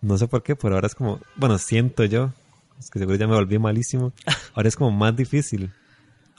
[0.02, 2.32] no sé por qué, pero ahora es como, bueno, siento yo
[2.80, 4.12] es que seguro ya me volví malísimo.
[4.56, 5.72] Ahora es como más difícil.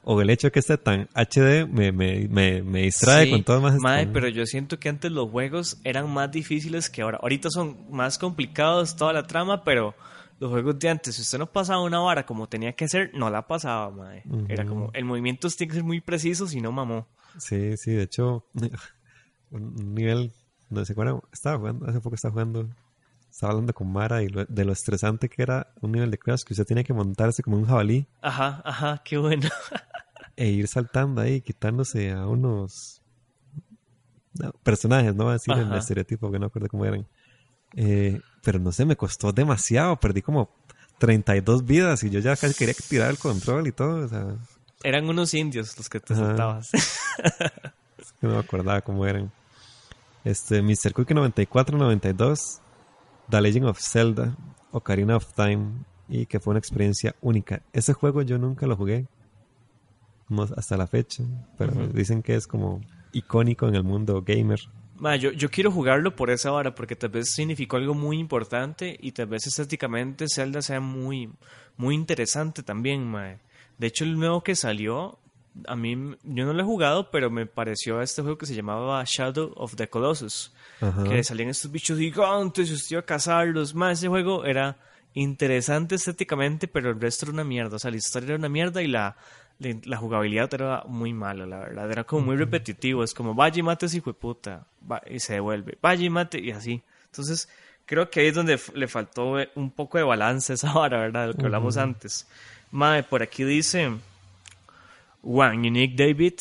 [0.02, 3.42] O el hecho de que esté tan HD me, me, me, me distrae Sí, con
[3.42, 3.76] todo más.
[3.78, 7.18] mae, pero yo siento que antes los juegos eran más difíciles que ahora.
[7.22, 9.94] Ahorita son más complicados toda la trama, pero
[10.40, 13.30] los juegos de antes, si usted no pasaba una vara como tenía que ser, no
[13.30, 14.22] la pasaba, mae.
[14.48, 17.06] Era como, el movimiento tiene que ser muy preciso, si no mamó.
[17.38, 18.46] Sí, sí, de hecho,
[19.50, 20.32] un nivel,
[20.70, 22.68] no sé acuerdan, estaba jugando, hace poco estaba jugando,
[23.30, 26.42] estaba hablando con Mara y lo- de lo estresante que era un nivel de Crash
[26.44, 29.48] que usted tenía que montarse como un jabalí Ajá, ajá, qué bueno.
[30.36, 33.00] e ir saltando ahí, quitándose a unos
[34.34, 37.06] no, personajes, no voy a decir el estereotipo, que no acuerdo cómo eran.
[37.76, 40.50] Eh, pero no sé, me costó demasiado, perdí como
[40.98, 44.36] 32 vidas y yo ya casi quería tirar el control y todo, o sea,
[44.84, 46.70] Eran unos indios los que te saltabas.
[47.96, 49.32] Es que no me acordaba cómo eran.
[50.24, 50.92] Este, Mr.
[50.92, 52.60] Cookie 94-92,
[53.30, 54.36] The Legend of Zelda,
[54.72, 55.70] Ocarina of Time,
[56.08, 57.62] y que fue una experiencia única.
[57.72, 59.06] Ese juego yo nunca lo jugué,
[60.56, 61.24] hasta la fecha,
[61.56, 61.92] pero Ujú.
[61.94, 62.80] dicen que es como
[63.12, 64.60] icónico en el mundo gamer.
[64.96, 68.98] Ma, yo, yo quiero jugarlo por esa hora, porque tal vez significó algo muy importante
[69.00, 71.30] y tal vez estéticamente Zelda sea muy,
[71.76, 73.36] muy interesante también, ma.
[73.78, 75.18] De hecho, el nuevo que salió,
[75.66, 75.94] a mí,
[76.24, 79.74] yo no lo he jugado, pero me pareció este juego que se llamaba Shadow of
[79.76, 81.04] the Colossus, Ajá.
[81.04, 83.74] que salían estos bichos gigantes y usted iba a cazarlos.
[83.74, 84.76] Ma, ese juego era
[85.14, 87.76] interesante estéticamente, pero el resto era una mierda.
[87.76, 89.16] O sea, la historia era una mierda y la,
[89.58, 91.90] la, la jugabilidad era muy mala, la verdad.
[91.90, 93.02] Era como muy repetitivo.
[93.04, 94.66] Es como, vaya y mate ese hijo de puta.
[94.90, 95.78] Va- y se devuelve.
[95.80, 96.82] Vaya y mate y así.
[97.06, 97.48] Entonces,
[97.86, 100.98] creo que ahí es donde le faltó eh, un poco de balance a esa hora,
[100.98, 101.22] ¿verdad?
[101.22, 102.26] De lo que hablamos antes.
[102.74, 103.88] Mae, por aquí dice
[105.22, 106.34] Juan Unique David,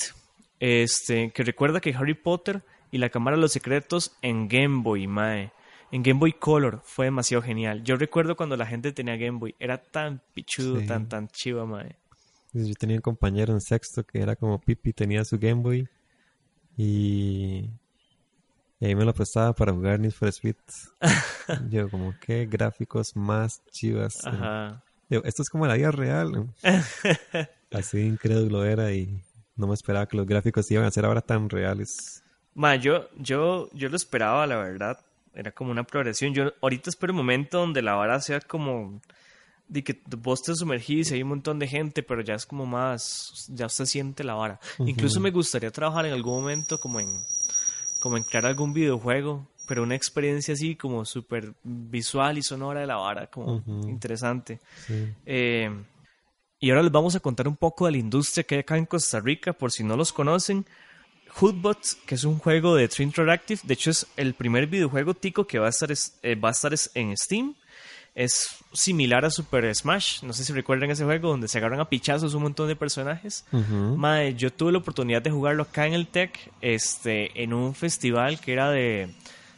[0.60, 5.06] este, que recuerda que Harry Potter y la Cámara de los Secretos en Game Boy,
[5.06, 5.52] mae.
[5.92, 7.84] En Game Boy Color fue demasiado genial.
[7.84, 9.54] Yo recuerdo cuando la gente tenía Game Boy.
[9.60, 10.88] Era tan pichudo, Sí.
[10.88, 11.98] tan, tan chiva, mae.
[12.52, 15.88] Yo tenía un compañero en sexto que era como Pipi, tenía su Game Boy
[16.78, 17.70] y,
[18.80, 20.56] y ahí me lo prestaba para jugar Need for Speed.
[21.70, 24.26] Yo como, qué gráficos más chivas.
[24.26, 24.84] Ajá.
[25.24, 26.54] Esto es como la vida real.
[27.72, 29.22] Así incrédulo era y
[29.56, 32.24] no me esperaba que los gráficos iban a ser ahora tan reales.
[32.54, 35.00] Ma, yo, yo, yo lo esperaba, la verdad.
[35.34, 36.34] Era como una progresión.
[36.34, 39.02] Yo ahorita espero un momento donde la vara sea como
[39.68, 42.66] de que vos te sumergís y hay un montón de gente, pero ya es como
[42.66, 44.60] más, ya usted siente la vara.
[44.80, 47.24] Incluso me gustaría trabajar en algún momento como en,
[48.04, 52.86] como en crear algún videojuego, pero una experiencia así como súper visual y sonora de
[52.88, 54.60] la vara, como interesante.
[54.86, 55.08] Sí.
[55.26, 55.72] Eh,
[56.60, 58.86] y ahora les vamos a contar un poco de la industria que hay acá en
[58.86, 60.66] Costa Rica, por si no los conocen.
[61.40, 65.48] Hoodbots, que es un juego de Tree Interactive, de hecho es el primer videojuego tico
[65.48, 67.56] que va a estar, es- eh, va a estar es- en Steam.
[68.16, 71.90] Es similar a Super Smash, no sé si recuerdan ese juego donde se agarran a
[71.90, 73.46] pichazos un montón de personajes.
[73.52, 78.40] Mae, yo tuve la oportunidad de jugarlo acá en el Tech, este, en un festival
[78.40, 79.10] que era de,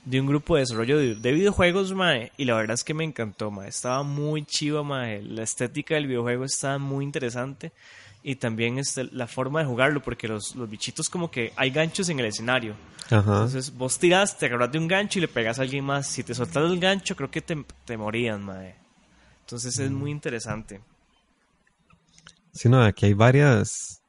[0.05, 3.03] de un grupo de desarrollo de, de videojuegos, mae, y la verdad es que me
[3.03, 3.67] encantó, mae.
[3.67, 5.21] Estaba muy chiva, mae.
[5.21, 7.73] La estética del videojuego estaba muy interesante
[8.27, 12.09] y también este, la forma de jugarlo, porque los, los bichitos como que hay ganchos
[12.09, 12.75] en el escenario.
[13.11, 13.19] Ajá.
[13.19, 16.07] Entonces vos tirás, te agarras de un gancho y le pegas a alguien más.
[16.07, 18.73] Si te soltas el gancho, creo que te, te morían, mae.
[19.41, 20.81] Entonces es muy interesante.
[22.51, 24.01] Sí, no, aquí hay varias.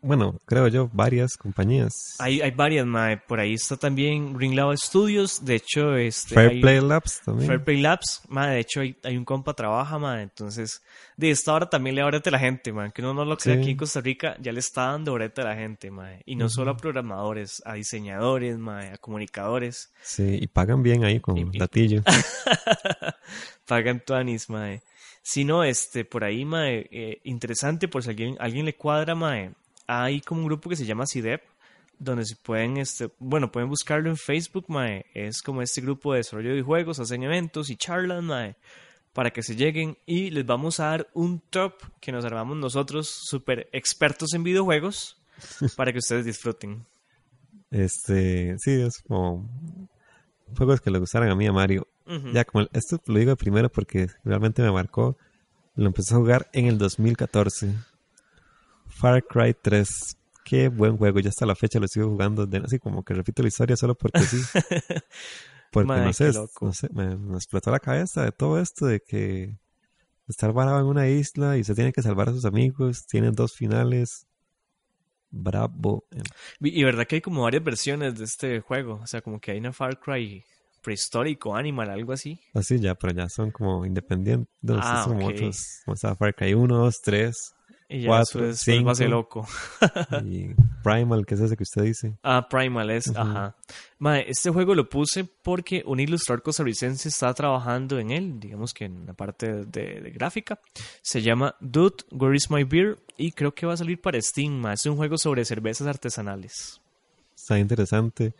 [0.00, 1.92] Bueno, creo yo, varias compañías.
[2.20, 3.16] Hay, hay varias, mae.
[3.16, 5.44] Por ahí está también Green Lab Studios.
[5.44, 6.36] De hecho, este.
[6.36, 7.48] Fair hay- Play Labs también.
[7.48, 8.54] Fair Play Labs, mae.
[8.54, 10.22] De hecho, hay, hay un compa trabaja, mae.
[10.22, 10.80] Entonces,
[11.16, 12.92] de esta hora también le da brete a la gente, mae.
[12.92, 13.60] Que uno no lo cree Sí.
[13.62, 16.22] aquí en Costa Rica, ya le está dando brete a la gente, mae.
[16.26, 19.92] Y no solo a programadores, a diseñadores, mae, a comunicadores.
[20.00, 22.02] Sí, y pagan bien ahí con Y- y- latillo.
[23.66, 24.82] Pagan tuanis, mae.
[25.22, 29.52] Si no, este, por ahí, mae, eh, interesante, por si alguien, alguien le cuadra, mae.
[29.88, 31.42] Hay como un grupo que se llama CIDEP,
[31.98, 35.06] donde se pueden, este, bueno, pueden buscarlo en Facebook, mae.
[35.14, 38.56] Es como este grupo de desarrollo de juegos, hacen eventos y charlas, mae,
[39.14, 39.96] para que se lleguen.
[40.06, 45.20] Y les vamos a dar un top que nos armamos nosotros, súper expertos en videojuegos,
[45.76, 46.84] para que ustedes disfruten.
[47.70, 49.48] Este, sí, es como
[50.56, 51.86] juegos que le gustaran a mí, a Mario.
[52.32, 55.18] Ya, como esto lo digo primero porque realmente me marcó.
[55.74, 57.74] Lo empecé a jugar en el 2014.
[58.98, 60.16] Far Cry 3.
[60.44, 61.20] Qué buen juego.
[61.20, 62.46] Ya hasta la fecha lo sigo jugando.
[62.46, 64.38] De, así como que repito la historia solo porque sí.
[65.70, 66.32] Porque no sé,
[66.62, 69.54] no sé me, me explotó la cabeza de todo esto de que
[70.26, 73.06] estar varado en una isla y se tiene que salvar a sus amigos.
[73.06, 74.26] Tiene dos finales.
[75.30, 76.06] Bravo.
[76.60, 79.00] Y verdad que hay como varias versiones de este juego.
[79.02, 80.42] O sea, como que hay una Far Cry
[80.82, 82.40] prehistórico, Animal, algo así.
[82.54, 84.48] Así ya, pero ya son como independientes.
[84.68, 85.34] Ah, son como ok.
[85.34, 85.82] otros.
[85.84, 87.54] Como está Far Cry 1, 2, 3
[87.88, 89.16] Y ya Cuatro, después, después va a ser cinco.
[89.16, 89.46] loco.
[90.24, 92.18] y Primal, que es ese que usted dice.
[92.22, 93.56] Ah, Primal es, ajá.
[93.98, 98.84] Mae, este juego lo puse porque un ilustrador costarricense está trabajando en él, digamos que
[98.84, 100.60] en la parte de, de gráfica.
[101.02, 102.98] Se llama Dude, Where is my beer?
[103.16, 104.74] Y creo que va a salir para Steam, mae.
[104.74, 106.80] Es un juego sobre cervezas artesanales.
[107.34, 108.34] Está interesante.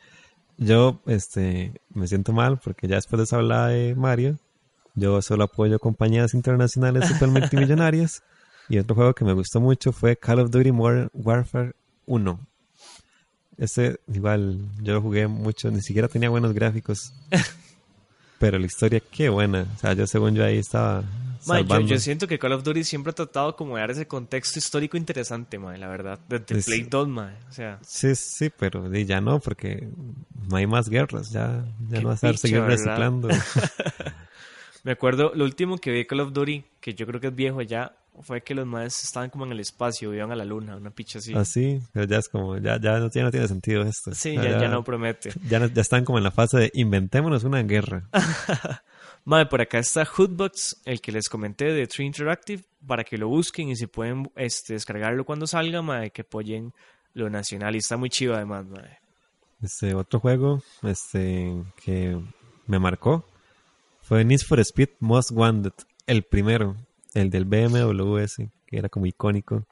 [0.59, 4.36] Yo este, me siento mal porque ya después de esa hablada de Mario,
[4.94, 8.22] yo solo apoyo compañías internacionales super multimillonarias.
[8.69, 11.73] Y otro juego que me gustó mucho fue Call of Duty Modern Warfare
[12.07, 12.41] 1.
[13.57, 17.12] Ese, igual, yo lo jugué mucho, ni siquiera tenía buenos gráficos.
[18.39, 19.66] Pero la historia, qué buena.
[19.75, 21.03] O sea, yo según yo ahí estaba
[21.47, 24.07] Mae, yo, yo siento que Call of Duty siempre ha tratado como de dar ese
[24.07, 26.19] contexto histórico interesante, mae, la verdad.
[26.29, 27.35] Desde Es- Play 2, mae.
[27.49, 29.89] O sea, Sí, sí, pero ya no, porque
[30.49, 31.31] no hay más guerras.
[31.31, 32.77] Ya, ya no vas a seguir ¿verdad?
[32.77, 33.29] reciclando.
[34.85, 37.35] me acuerdo, lo último que vi de Call of Duty, que yo creo que es
[37.35, 40.77] viejo ya, fue que los maes estaban como en el espacio, iban a la luna,
[40.77, 41.35] una picha así.
[41.35, 44.14] Así, pero ya es como, ya, ya, no, ya no tiene sentido esto.
[44.14, 45.31] Sí, ya, ya no promete.
[45.49, 48.09] ya, no- ya están como en la fase de inventémonos una guerra.
[49.25, 53.29] Mae, por acá está Hoodbox, el que les comenté de Tree Interactive, para que lo
[53.29, 56.73] busquen y si pueden este, descargarlo cuando salga, mae, que apoyen
[57.12, 57.75] lo nacional.
[57.75, 58.99] Y está muy chido además, mae.
[59.61, 61.53] Este otro juego este,
[61.85, 62.19] que
[62.66, 63.27] me marcó
[64.01, 65.73] fue Need for Speed Most Wanted,
[66.07, 66.77] el primero,
[67.14, 69.66] el del BMW ese, que era como icónico.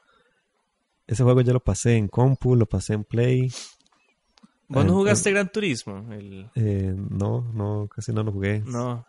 [1.05, 3.49] Ese juego yo lo pasé en compu, lo pasé en Play.
[4.69, 6.11] ¿Vos no Ah, jugaste Gran Turismo?
[6.11, 6.49] El...
[6.55, 8.59] Eh, no, no, casi no lo jugué.
[8.65, 9.05] No.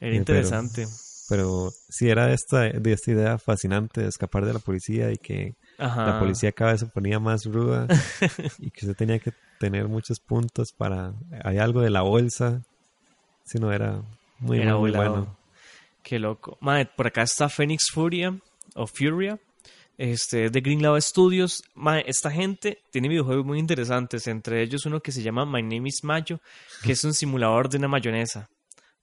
[0.00, 0.86] pero- interesante.
[1.28, 5.54] Pero sí era esta, de esta idea fascinante de escapar de la policía y que
[5.78, 6.04] Ajá.
[6.06, 7.86] la policía cada vez se ponía más ruda
[8.58, 11.14] y que usted tenía que tener muchos puntos para...
[11.44, 12.62] Hay algo de la bolsa.
[13.44, 14.02] Si no, era
[14.40, 15.38] muy, Era muy, muy bueno.
[16.02, 16.58] Qué loco.
[16.60, 18.36] Mae, por acá está Phoenix Furia
[18.74, 19.38] o Furia.
[19.98, 21.62] Este, de Green Lava Studios.
[21.74, 24.26] Mae, esta gente tiene videojuegos muy interesantes.
[24.26, 26.40] Entre ellos uno que se llama My Name is Mayo,
[26.82, 28.48] que es un simulador de una mayonesa.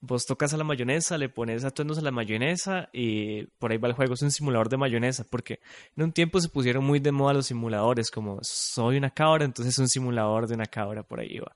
[0.01, 3.89] Vos tocas a la mayonesa, le pones atuendos a la mayonesa y por ahí va
[3.89, 4.13] el juego.
[4.13, 5.59] Es un simulador de mayonesa porque
[5.95, 9.73] en un tiempo se pusieron muy de moda los simuladores, como soy una cabra, entonces
[9.73, 11.53] es un simulador de una cabra, por ahí va.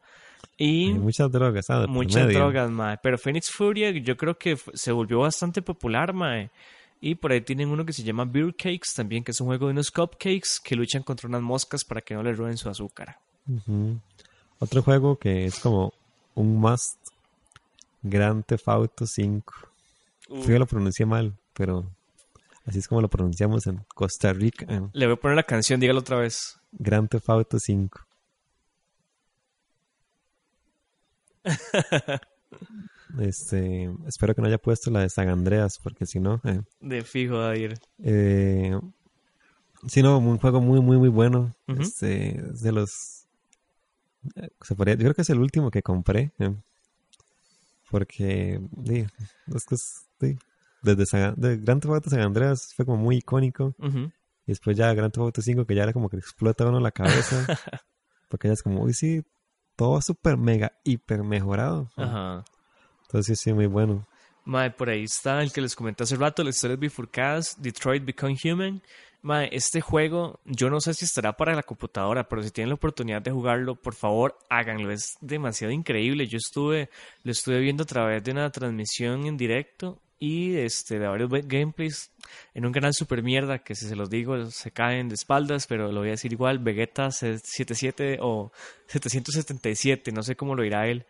[0.57, 1.65] Y Hay muchas drogas.
[1.67, 2.97] por Muchas drogas, mae.
[3.01, 6.49] Pero Phoenix Furia yo creo que se volvió bastante popular, mae.
[7.01, 9.67] Y por ahí tienen uno que se llama Beer Cakes también, que es un juego
[9.67, 13.17] de unos cupcakes que luchan contra unas moscas para que no les roben su azúcar.
[14.59, 15.93] Otro juego que es como
[16.35, 16.97] un must.
[18.01, 19.53] Grand Theft Auto 5.
[20.29, 21.85] Yo lo pronuncié mal, pero
[22.65, 24.65] así es como lo pronunciamos en Costa Rica.
[24.93, 26.57] Le voy a poner la canción, dígalo otra vez.
[26.71, 27.99] Grand Theft Auto 5.
[33.19, 37.03] Este, espero que no haya puesto la de San Andreas, porque si no, eh, De
[37.03, 37.75] fijo, Dair.
[38.03, 38.75] eh,
[39.87, 41.53] sí, no, un juego muy, muy, muy bueno.
[41.67, 41.81] Ujú.
[41.81, 43.25] Este, es de los,
[44.35, 46.55] eh, se podría- yo creo que es el último que compré, eh,
[47.91, 49.05] porque, sí,
[49.53, 50.37] es que es- sí,
[50.81, 53.75] desde San, de Grand Theft Auto San Andreas fue como muy icónico.
[54.45, 56.91] Y después ya Grand Theft Auto 5 que ya era como que explota uno la
[56.91, 57.45] cabeza.
[58.29, 59.23] porque ya es como, uy, sí,
[59.75, 61.89] todo súper mega, hiper mejorado.
[61.95, 62.43] Ajá.
[63.03, 64.05] Entonces sí, sí, muy bueno.
[64.45, 68.35] Mae, por ahí está el que les comenté hace rato, las historias bifurcadas, Detroit Become
[68.43, 68.81] Human.
[69.21, 72.75] Mae, este juego, yo no sé si estará para la computadora, pero si tienen la
[72.75, 74.91] oportunidad de jugarlo, por favor, háganlo.
[74.91, 76.27] Es demasiado increíble.
[76.27, 76.89] Yo estuve,
[77.23, 82.11] lo estuve viendo a través de una transmisión en directo y este, de varios gameplays
[82.53, 85.91] en un canal super mierda que si se los digo se caen de espaldas, pero
[85.91, 88.51] lo voy a decir igual, Vegeta 77 o
[88.87, 91.05] 777, no sé cómo lo dirá él.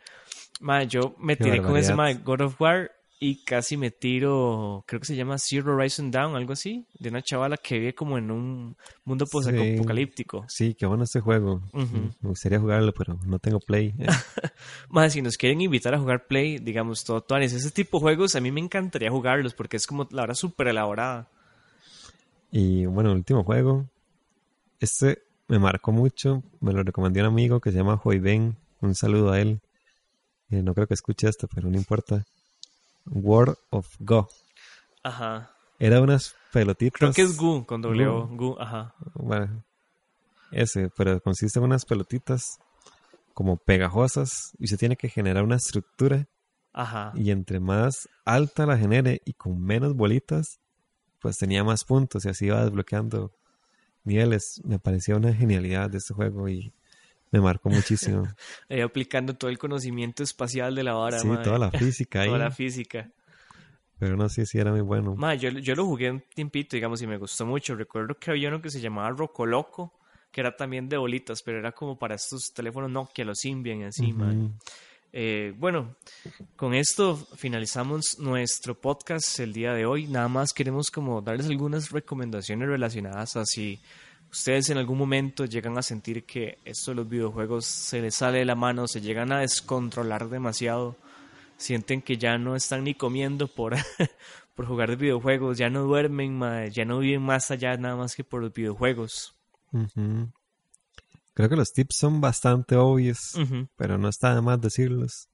[0.61, 2.91] Mae, yo me Qué tiré con ese mae, God of War
[3.25, 7.21] y casi me tiro, creo que se llama Zero Horizon Down, algo así, de una
[7.21, 9.31] chavala que vive como en un mundo Sí.
[9.31, 10.45] post-apocalíptico.
[10.49, 11.61] Sí, qué bueno este juego.
[11.71, 12.11] Ujú.
[12.19, 13.93] Me gustaría jugarlo, pero no tengo play.
[14.89, 18.35] Más si nos quieren invitar a jugar Play, digamos, todo, todo ese tipo de juegos,
[18.35, 21.29] a mí me encantaría jugarlos porque es como la hora súper elaborada.
[22.51, 23.87] Y bueno, el último juego.
[24.79, 26.43] Este me marcó mucho.
[26.59, 28.57] Me lo recomendó un amigo que se llama Joyden.
[28.81, 29.61] Un saludo a él.
[30.49, 32.25] Eh, no creo que escuche esto, pero no importa.
[33.05, 34.27] World of Go.
[35.03, 35.51] Ajá.
[35.79, 36.99] Era unas pelotitas.
[36.99, 38.05] Creo que es Gu con W.
[38.05, 38.37] Gu.
[38.37, 38.93] Gu, ajá.
[39.15, 39.63] Bueno,
[40.51, 42.59] ese, pero consiste en unas pelotitas
[43.33, 46.27] como pegajosas y se tiene que generar una estructura
[46.71, 47.11] Ajá.
[47.15, 50.59] y entre más alta la genere y con menos bolitas,
[51.19, 53.31] pues tenía más puntos y así iba desbloqueando
[54.03, 54.61] niveles.
[54.63, 56.73] Me parecía una genialidad de este juego y
[57.33, 58.27] me marcó muchísimo.
[58.69, 62.27] Ahí aplicando todo el conocimiento espacial de la vara, Sí, toda la física ahí.
[62.27, 63.09] Toda la física.
[63.97, 65.15] Pero no sé si era muy bueno.
[65.15, 67.75] Ma, yo, yo lo jugué un tiempito, digamos, y me gustó mucho.
[67.75, 69.93] Recuerdo que había uno que se llamaba Rocoloco,
[70.31, 73.83] que era también de bolitas, pero era como para estos teléfonos Nokia, los Symbian y
[73.85, 74.13] así.
[74.13, 74.51] Ujú.
[75.11, 75.95] Eh, bueno,
[76.55, 80.07] con esto finalizamos nuestro podcast el día de hoy.
[80.07, 83.79] Nada más queremos como darles algunas recomendaciones relacionadas a si
[84.33, 88.39] ustedes en algún momento llegan a sentir que esto de los videojuegos se les sale
[88.39, 90.95] de la mano, se llegan a descontrolar demasiado,
[91.55, 93.75] sienten que ya no están ni comiendo por,
[94.55, 98.15] por jugar de videojuegos, ya no duermen, mae, ya no viven más allá nada más
[98.15, 99.35] que por los videojuegos.
[101.35, 103.37] Creo que los tips son bastante obvios,
[103.75, 105.29] pero no está de más decirlos.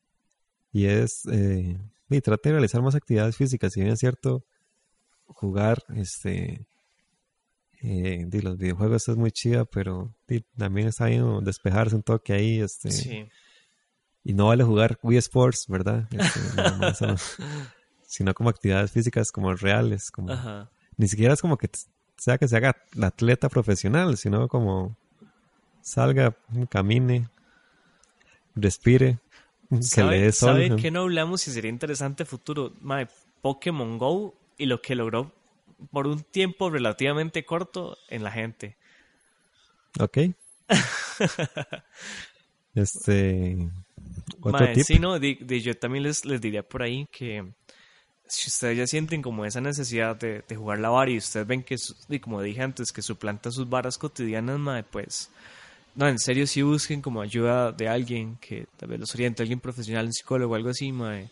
[0.74, 1.80] Y es, eh,
[2.10, 3.72] y trate de realizar más actividades físicas.
[3.72, 4.44] Si bien es cierto,
[5.26, 6.68] jugar, este,
[7.82, 10.14] eh, los videojuegos es muy chida, pero
[10.58, 13.28] también está bien despejarse un toque ahí, este, Sí.
[14.24, 16.08] y no vale jugar Wii Sports, ¿verdad?
[16.12, 16.40] Este,
[16.78, 17.38] más,
[18.08, 20.70] sino como actividades físicas como reales, como Ajá.
[20.98, 21.70] ni siquiera es como que
[22.18, 24.98] sea que se haga atleta profesional, sino como
[25.82, 26.36] salga,
[26.70, 27.30] camine,
[28.56, 29.20] respire,
[29.70, 30.50] que le ¿Sabe, dé sol.
[30.50, 30.76] ¿sabe ¿no?
[30.76, 32.74] qué no hablamos y sería interesante futuro?
[32.82, 33.08] Mae,
[33.42, 35.32] Pokémon Go y lo que logró
[35.92, 38.78] por un tiempo relativamente corto en la gente.
[40.00, 40.18] Ok.
[42.76, 43.70] este.
[44.44, 44.84] Mae, tip.
[44.86, 47.44] sí, no, yo también les, les diría por ahí que
[48.28, 51.64] si ustedes ya sienten como esa necesidad de, de jugar la vara y ustedes ven
[51.64, 55.32] que, su- y como dije antes, que suplanta sus varas cotidianas, mae, pues,
[55.96, 59.60] no, en serio sí busquen como ayuda de alguien que tal vez los oriente, alguien
[59.60, 61.30] profesional, un psicólogo o algo así, mae,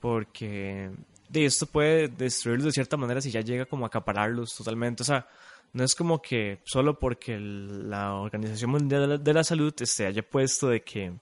[0.00, 0.90] porque
[1.28, 5.06] de esto puede destruirlos de cierta manera si ya llega como a acapararlos totalmente, o
[5.06, 5.26] sea,
[5.72, 10.68] no es como que solo porque la Organización Mundial de la, Salud este, haya puesto
[10.68, 11.12] de que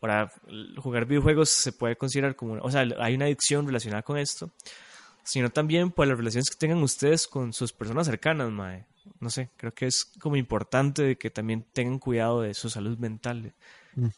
[0.00, 0.30] para
[0.76, 4.50] jugar videojuegos se puede considerar como, o sea, hay una adicción relacionada con esto,
[5.24, 8.84] sino también por las relaciones que tengan ustedes con sus personas cercanas, mae.
[9.20, 12.98] No sé, creo que es como importante de que también tengan cuidado de su salud
[12.98, 13.54] mental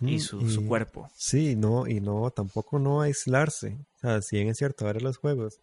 [0.01, 1.11] y su, su y- cuerpo.
[1.15, 3.79] Sí, no, y no, tampoco no aislarse.
[3.99, 5.61] O sea, si bien es cierto, ahora los juegos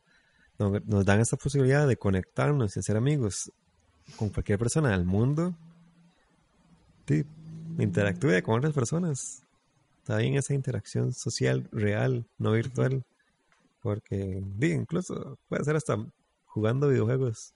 [0.59, 3.51] no- nos dan esta posibilidad de conectarnos y hacer amigos
[4.17, 5.55] con cualquier persona del mundo.
[7.07, 7.25] Sí,
[7.77, 9.43] interactúe con otras personas.
[9.99, 13.03] Está bien esa interacción social real, no virtual.
[13.81, 15.97] Porque, di, incluso puede ser hasta
[16.45, 17.53] jugando videojuegos.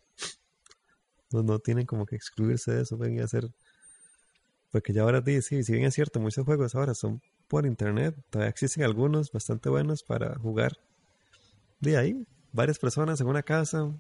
[1.32, 3.50] No, no tienen como que excluirse de eso, pueden hacer
[4.72, 8.50] porque ya ahora sí, si bien es cierto, muchos juegos ahora son por internet, todavía
[8.50, 10.78] existen algunos bastante buenos para jugar.
[11.80, 13.92] De ahí, varias personas en una casa,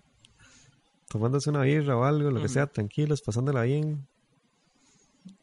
[1.09, 2.53] tomándose una birra o algo, lo que Ujú.
[2.53, 4.07] sea, tranquilos, pasándola bien.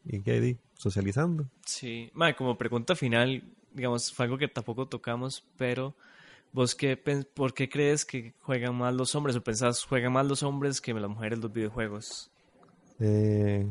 [0.04, 1.50] Y que socializando.
[1.64, 3.42] Sí, mae, como pregunta final,
[3.72, 5.94] digamos, fue algo que tampoco tocamos, pero
[6.52, 10.44] vos qué, ¿por qué crees que juegan más los hombres o pensás juegan más los
[10.44, 12.30] hombres que las mujeres los videojuegos?
[13.00, 13.66] Eh,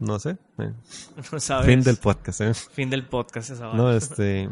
[0.00, 0.36] no sé.
[0.58, 0.72] eh,
[1.32, 1.66] ¿No sabes?
[1.66, 2.54] Fin del podcast, ¿eh?
[2.54, 4.48] Fin del podcast esa No, este.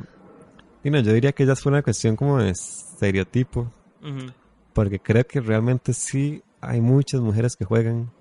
[0.85, 3.73] Y no, yo diría que ya fue una cuestión como de estereotipo.
[4.73, 8.13] Porque creo que realmente sí hay muchas mujeres que juegan,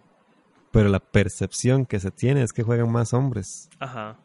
[0.71, 3.69] pero la percepción que se tiene es que juegan más hombres.
[3.79, 4.17] Ajá.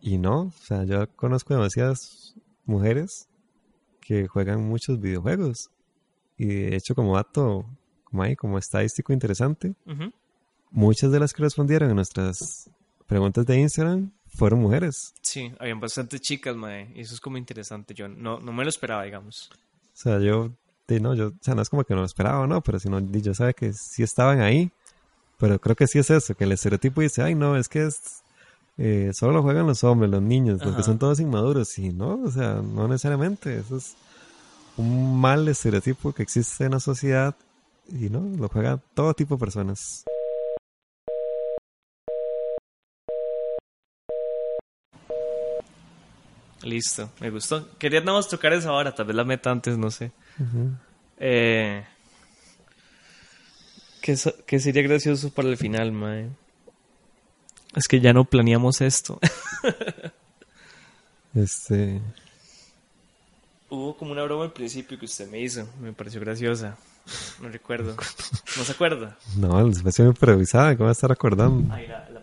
[0.00, 2.34] Y no, o sea, yo conozco demasiadas
[2.64, 3.28] mujeres
[4.00, 5.70] que juegan muchos videojuegos.
[6.36, 7.66] Y de hecho, como dato,
[8.04, 9.74] como hay, como estadístico interesante.
[10.70, 12.70] Muchas de las que respondieron a nuestras
[13.06, 15.14] preguntas de Instagram fueron mujeres.
[15.20, 17.94] Sí, habían bastantes chicas, mae, y eso es como interesante.
[17.94, 19.50] Yo no, no me lo esperaba, digamos.
[19.52, 20.52] O sea, yo,
[20.88, 22.60] no, yo, o sea, no es como que no lo esperaba, ¿no?
[22.60, 24.70] Pero si no, yo sabía que sí estaban ahí.
[25.38, 28.22] Pero creo que sí es eso, que el estereotipo dice, ay, no, es que es,
[28.76, 31.78] eh, solo lo juegan los hombres, los niños, los que son todos inmaduros.
[31.78, 33.58] Y no, o sea, no necesariamente.
[33.58, 33.96] Eso es
[34.76, 37.34] un mal estereotipo que existe en la sociedad
[37.88, 40.04] y no, lo juegan todo tipo de personas.
[46.68, 47.66] Listo, me gustó.
[47.78, 50.12] Quería nada más tocar esa hora, tal vez la meta antes, no sé.
[51.18, 51.82] Eh,
[54.02, 56.28] ¿qué, so- qué sería gracioso para el final, mae?
[57.74, 59.18] Es que ya no planeamos esto.
[61.34, 62.00] Este,
[63.70, 66.76] Hubo como una broma al principio que usted me hizo, me pareció graciosa.
[67.40, 67.96] No recuerdo.
[68.56, 69.16] ¿No se acuerda?
[69.36, 71.72] no, la situación improvisada, ¿cómo va a estar acordando?
[71.72, 72.20] Ay, la, la